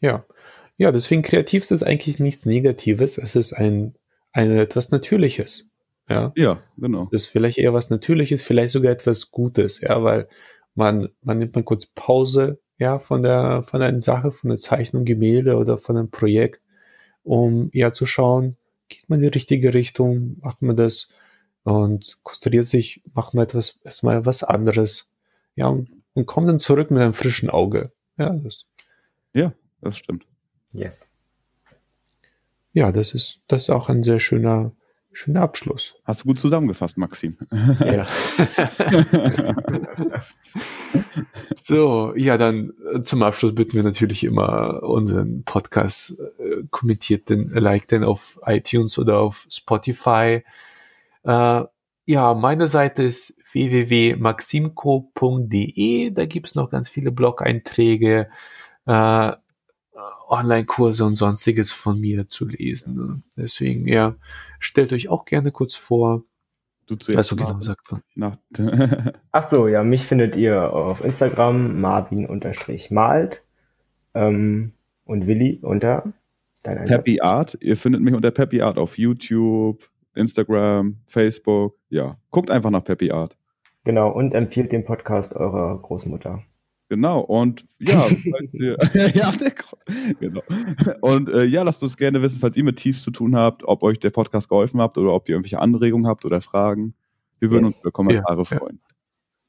Ja. 0.00 0.24
Ja, 0.76 0.92
deswegen 0.92 1.22
kreativ 1.22 1.70
ist 1.70 1.82
eigentlich 1.82 2.18
nichts 2.18 2.46
Negatives. 2.46 3.18
Es 3.18 3.36
ist 3.36 3.52
ein, 3.52 3.94
ein 4.32 4.50
etwas 4.56 4.90
Natürliches. 4.90 5.68
Ja. 6.08 6.32
Ja, 6.36 6.62
genau. 6.76 7.08
Es 7.12 7.24
ist 7.24 7.26
vielleicht 7.26 7.58
eher 7.58 7.74
was 7.74 7.90
Natürliches, 7.90 8.42
vielleicht 8.42 8.72
sogar 8.72 8.90
etwas 8.90 9.30
Gutes, 9.30 9.80
ja, 9.80 10.02
weil 10.02 10.28
man, 10.74 11.10
man 11.22 11.38
nimmt 11.38 11.54
mal 11.54 11.62
kurz 11.62 11.86
Pause, 11.86 12.58
ja, 12.78 12.98
von 12.98 13.22
der, 13.22 13.62
von 13.62 13.80
einer 13.82 14.00
Sache, 14.00 14.32
von 14.32 14.48
der 14.50 14.58
Zeichnung, 14.58 15.04
Gemälde 15.04 15.56
oder 15.56 15.78
von 15.78 15.96
einem 15.96 16.10
Projekt, 16.10 16.62
um 17.22 17.70
ja 17.72 17.92
zu 17.92 18.06
schauen, 18.06 18.56
geht 18.88 19.08
man 19.08 19.20
in 19.20 19.24
die 19.24 19.34
richtige 19.34 19.72
Richtung, 19.74 20.38
macht 20.40 20.62
man 20.62 20.76
das 20.76 21.10
und 21.62 22.18
konstruiert 22.22 22.66
sich, 22.66 23.02
macht 23.14 23.34
man 23.34 23.44
etwas, 23.44 23.80
erstmal 23.84 24.26
was 24.26 24.42
anderes. 24.42 25.08
Ja, 25.54 25.68
und, 25.68 25.90
und 26.14 26.26
kommt 26.26 26.48
dann 26.48 26.58
zurück 26.58 26.90
mit 26.90 27.00
einem 27.00 27.14
frischen 27.14 27.50
Auge. 27.50 27.92
Ja, 28.16 28.30
das, 28.30 28.64
Ja, 29.32 29.52
das 29.80 29.96
stimmt. 29.96 30.26
Yes. 30.72 31.08
ja, 32.72 32.92
das 32.92 33.14
ist, 33.14 33.42
das 33.48 33.62
ist 33.62 33.70
auch 33.70 33.88
ein 33.88 34.04
sehr 34.04 34.20
schöner, 34.20 34.72
schöner 35.12 35.42
Abschluss. 35.42 35.96
Hast 36.04 36.22
du 36.22 36.28
gut 36.28 36.38
zusammengefasst, 36.38 36.96
Maxim. 36.96 37.36
yes. 37.80 38.08
So, 41.56 42.14
ja, 42.16 42.38
dann 42.38 42.72
äh, 42.92 43.00
zum 43.00 43.22
Abschluss 43.22 43.54
bitten 43.54 43.74
wir 43.74 43.82
natürlich 43.82 44.24
immer 44.24 44.82
unseren 44.82 45.44
Podcast 45.44 46.18
äh, 46.38 46.64
kommentiert 46.70 47.28
den, 47.28 47.48
like 47.50 47.86
den 47.88 48.02
auf 48.02 48.40
iTunes 48.44 48.98
oder 48.98 49.18
auf 49.20 49.46
Spotify. 49.50 50.42
Äh, 51.22 51.64
ja, 52.06 52.34
meine 52.34 52.66
Seite 52.66 53.02
ist 53.04 53.36
www.maximco.de. 53.52 56.10
Da 56.10 56.26
gibt's 56.26 56.54
noch 56.54 56.70
ganz 56.70 56.88
viele 56.88 57.10
Blog-Einträge, 57.12 58.28
äh, 58.86 59.32
Online-Kurse 60.28 61.04
und 61.04 61.16
sonstiges 61.16 61.72
von 61.72 62.00
mir 62.00 62.28
zu 62.28 62.46
lesen. 62.46 63.24
Deswegen, 63.36 63.88
ja, 63.88 64.14
stellt 64.60 64.92
euch 64.92 65.08
auch 65.08 65.24
gerne 65.24 65.50
kurz 65.50 65.74
vor. 65.74 66.22
Du 66.86 66.94
zuerst. 66.96 67.18
Also 67.18 67.36
genau 67.36 67.50
Marvin. 67.50 67.62
sagt 67.62 67.92
man. 67.92 68.02
Nach, 68.14 68.36
Ach 69.32 69.44
so, 69.44 69.68
ja, 69.68 69.82
mich 69.82 70.02
findet 70.02 70.36
ihr 70.36 70.72
auf 70.72 71.04
Instagram 71.04 71.80
marvin-malt 71.80 73.42
ähm, 74.14 74.72
und 75.04 75.26
Willi 75.26 75.58
unter. 75.62 76.12
Peppy 76.62 77.20
Art. 77.20 77.56
Ihr 77.60 77.76
findet 77.76 78.02
mich 78.02 78.14
unter 78.14 78.30
Peppy 78.30 78.60
Art 78.60 78.76
auf 78.76 78.98
YouTube, 78.98 79.88
Instagram, 80.14 80.98
Facebook. 81.06 81.76
Ja, 81.88 82.18
guckt 82.30 82.50
einfach 82.50 82.70
nach 82.70 82.84
Peppy 82.84 83.10
Art. 83.10 83.36
Genau, 83.84 84.10
und 84.10 84.34
empfiehlt 84.34 84.72
den 84.72 84.84
Podcast 84.84 85.34
eurer 85.34 85.80
Großmutter. 85.80 86.42
Genau, 86.88 87.20
und 87.20 87.64
ja, 87.78 88.00
falls 88.00 88.52
ihr, 88.52 88.76
ja, 89.14 89.30
der, 89.32 89.52
genau. 90.18 90.42
Und 91.00 91.28
äh, 91.30 91.44
ja, 91.44 91.62
lasst 91.62 91.82
uns 91.84 91.96
gerne 91.96 92.20
wissen, 92.20 92.40
falls 92.40 92.56
ihr 92.56 92.64
mit 92.64 92.76
Tiefs 92.76 93.02
zu 93.02 93.10
tun 93.12 93.36
habt, 93.36 93.62
ob 93.64 93.82
euch 93.84 94.00
der 94.00 94.10
Podcast 94.10 94.48
geholfen 94.48 94.80
habt 94.80 94.98
oder 94.98 95.12
ob 95.12 95.28
ihr 95.28 95.34
irgendwelche 95.36 95.60
Anregungen 95.60 96.06
habt 96.08 96.24
oder 96.24 96.40
Fragen. 96.40 96.94
Wir 97.38 97.50
würden 97.50 97.64
Yes. 97.66 97.74
uns 97.76 97.84
über 97.84 97.92
Kommentare 97.92 98.42
Ja, 98.42 98.44
ja. 98.50 98.58
freuen. 98.58 98.80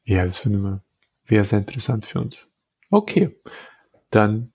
Ja, 0.04 0.26
das 0.26 0.38
finden 0.38 0.62
wir. 0.62 0.84
Wäre 1.26 1.44
sehr 1.46 1.60
interessant 1.60 2.06
für 2.06 2.20
uns. 2.22 2.48
Okay. 2.91 3.36
Dann 4.12 4.52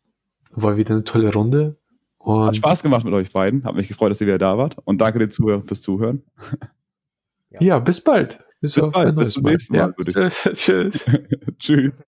war 0.53 0.77
wieder 0.77 0.95
eine 0.95 1.05
tolle 1.05 1.33
Runde. 1.33 1.77
Und 2.19 2.47
Hat 2.47 2.57
Spaß 2.57 2.83
gemacht 2.83 3.05
mit 3.05 3.15
euch 3.15 3.33
beiden. 3.33 3.65
Hat 3.65 3.75
mich 3.75 3.89
gefreut, 3.89 4.11
dass 4.11 4.21
ihr 4.21 4.27
wieder 4.27 4.39
da 4.39 4.59
wart. 4.59 4.77
Und 4.85 5.01
danke 5.01 5.19
den 5.19 5.31
Zuhörern 5.31 5.65
fürs 5.65 5.83
Zuhören. 5.83 6.23
ja, 7.61 7.79
bis 7.79 8.01
bald. 8.03 8.45
Bis, 8.67 8.75
Bis 8.75 8.83
auf 8.83 8.93
bald. 8.93 9.17
Bis 9.17 9.31
zum 9.35 9.45
nächsten 9.45 9.77
Mal, 9.77 9.95
Ja, 10.15 10.31
tschüss. 10.55 11.05
Tschüss. 11.59 11.93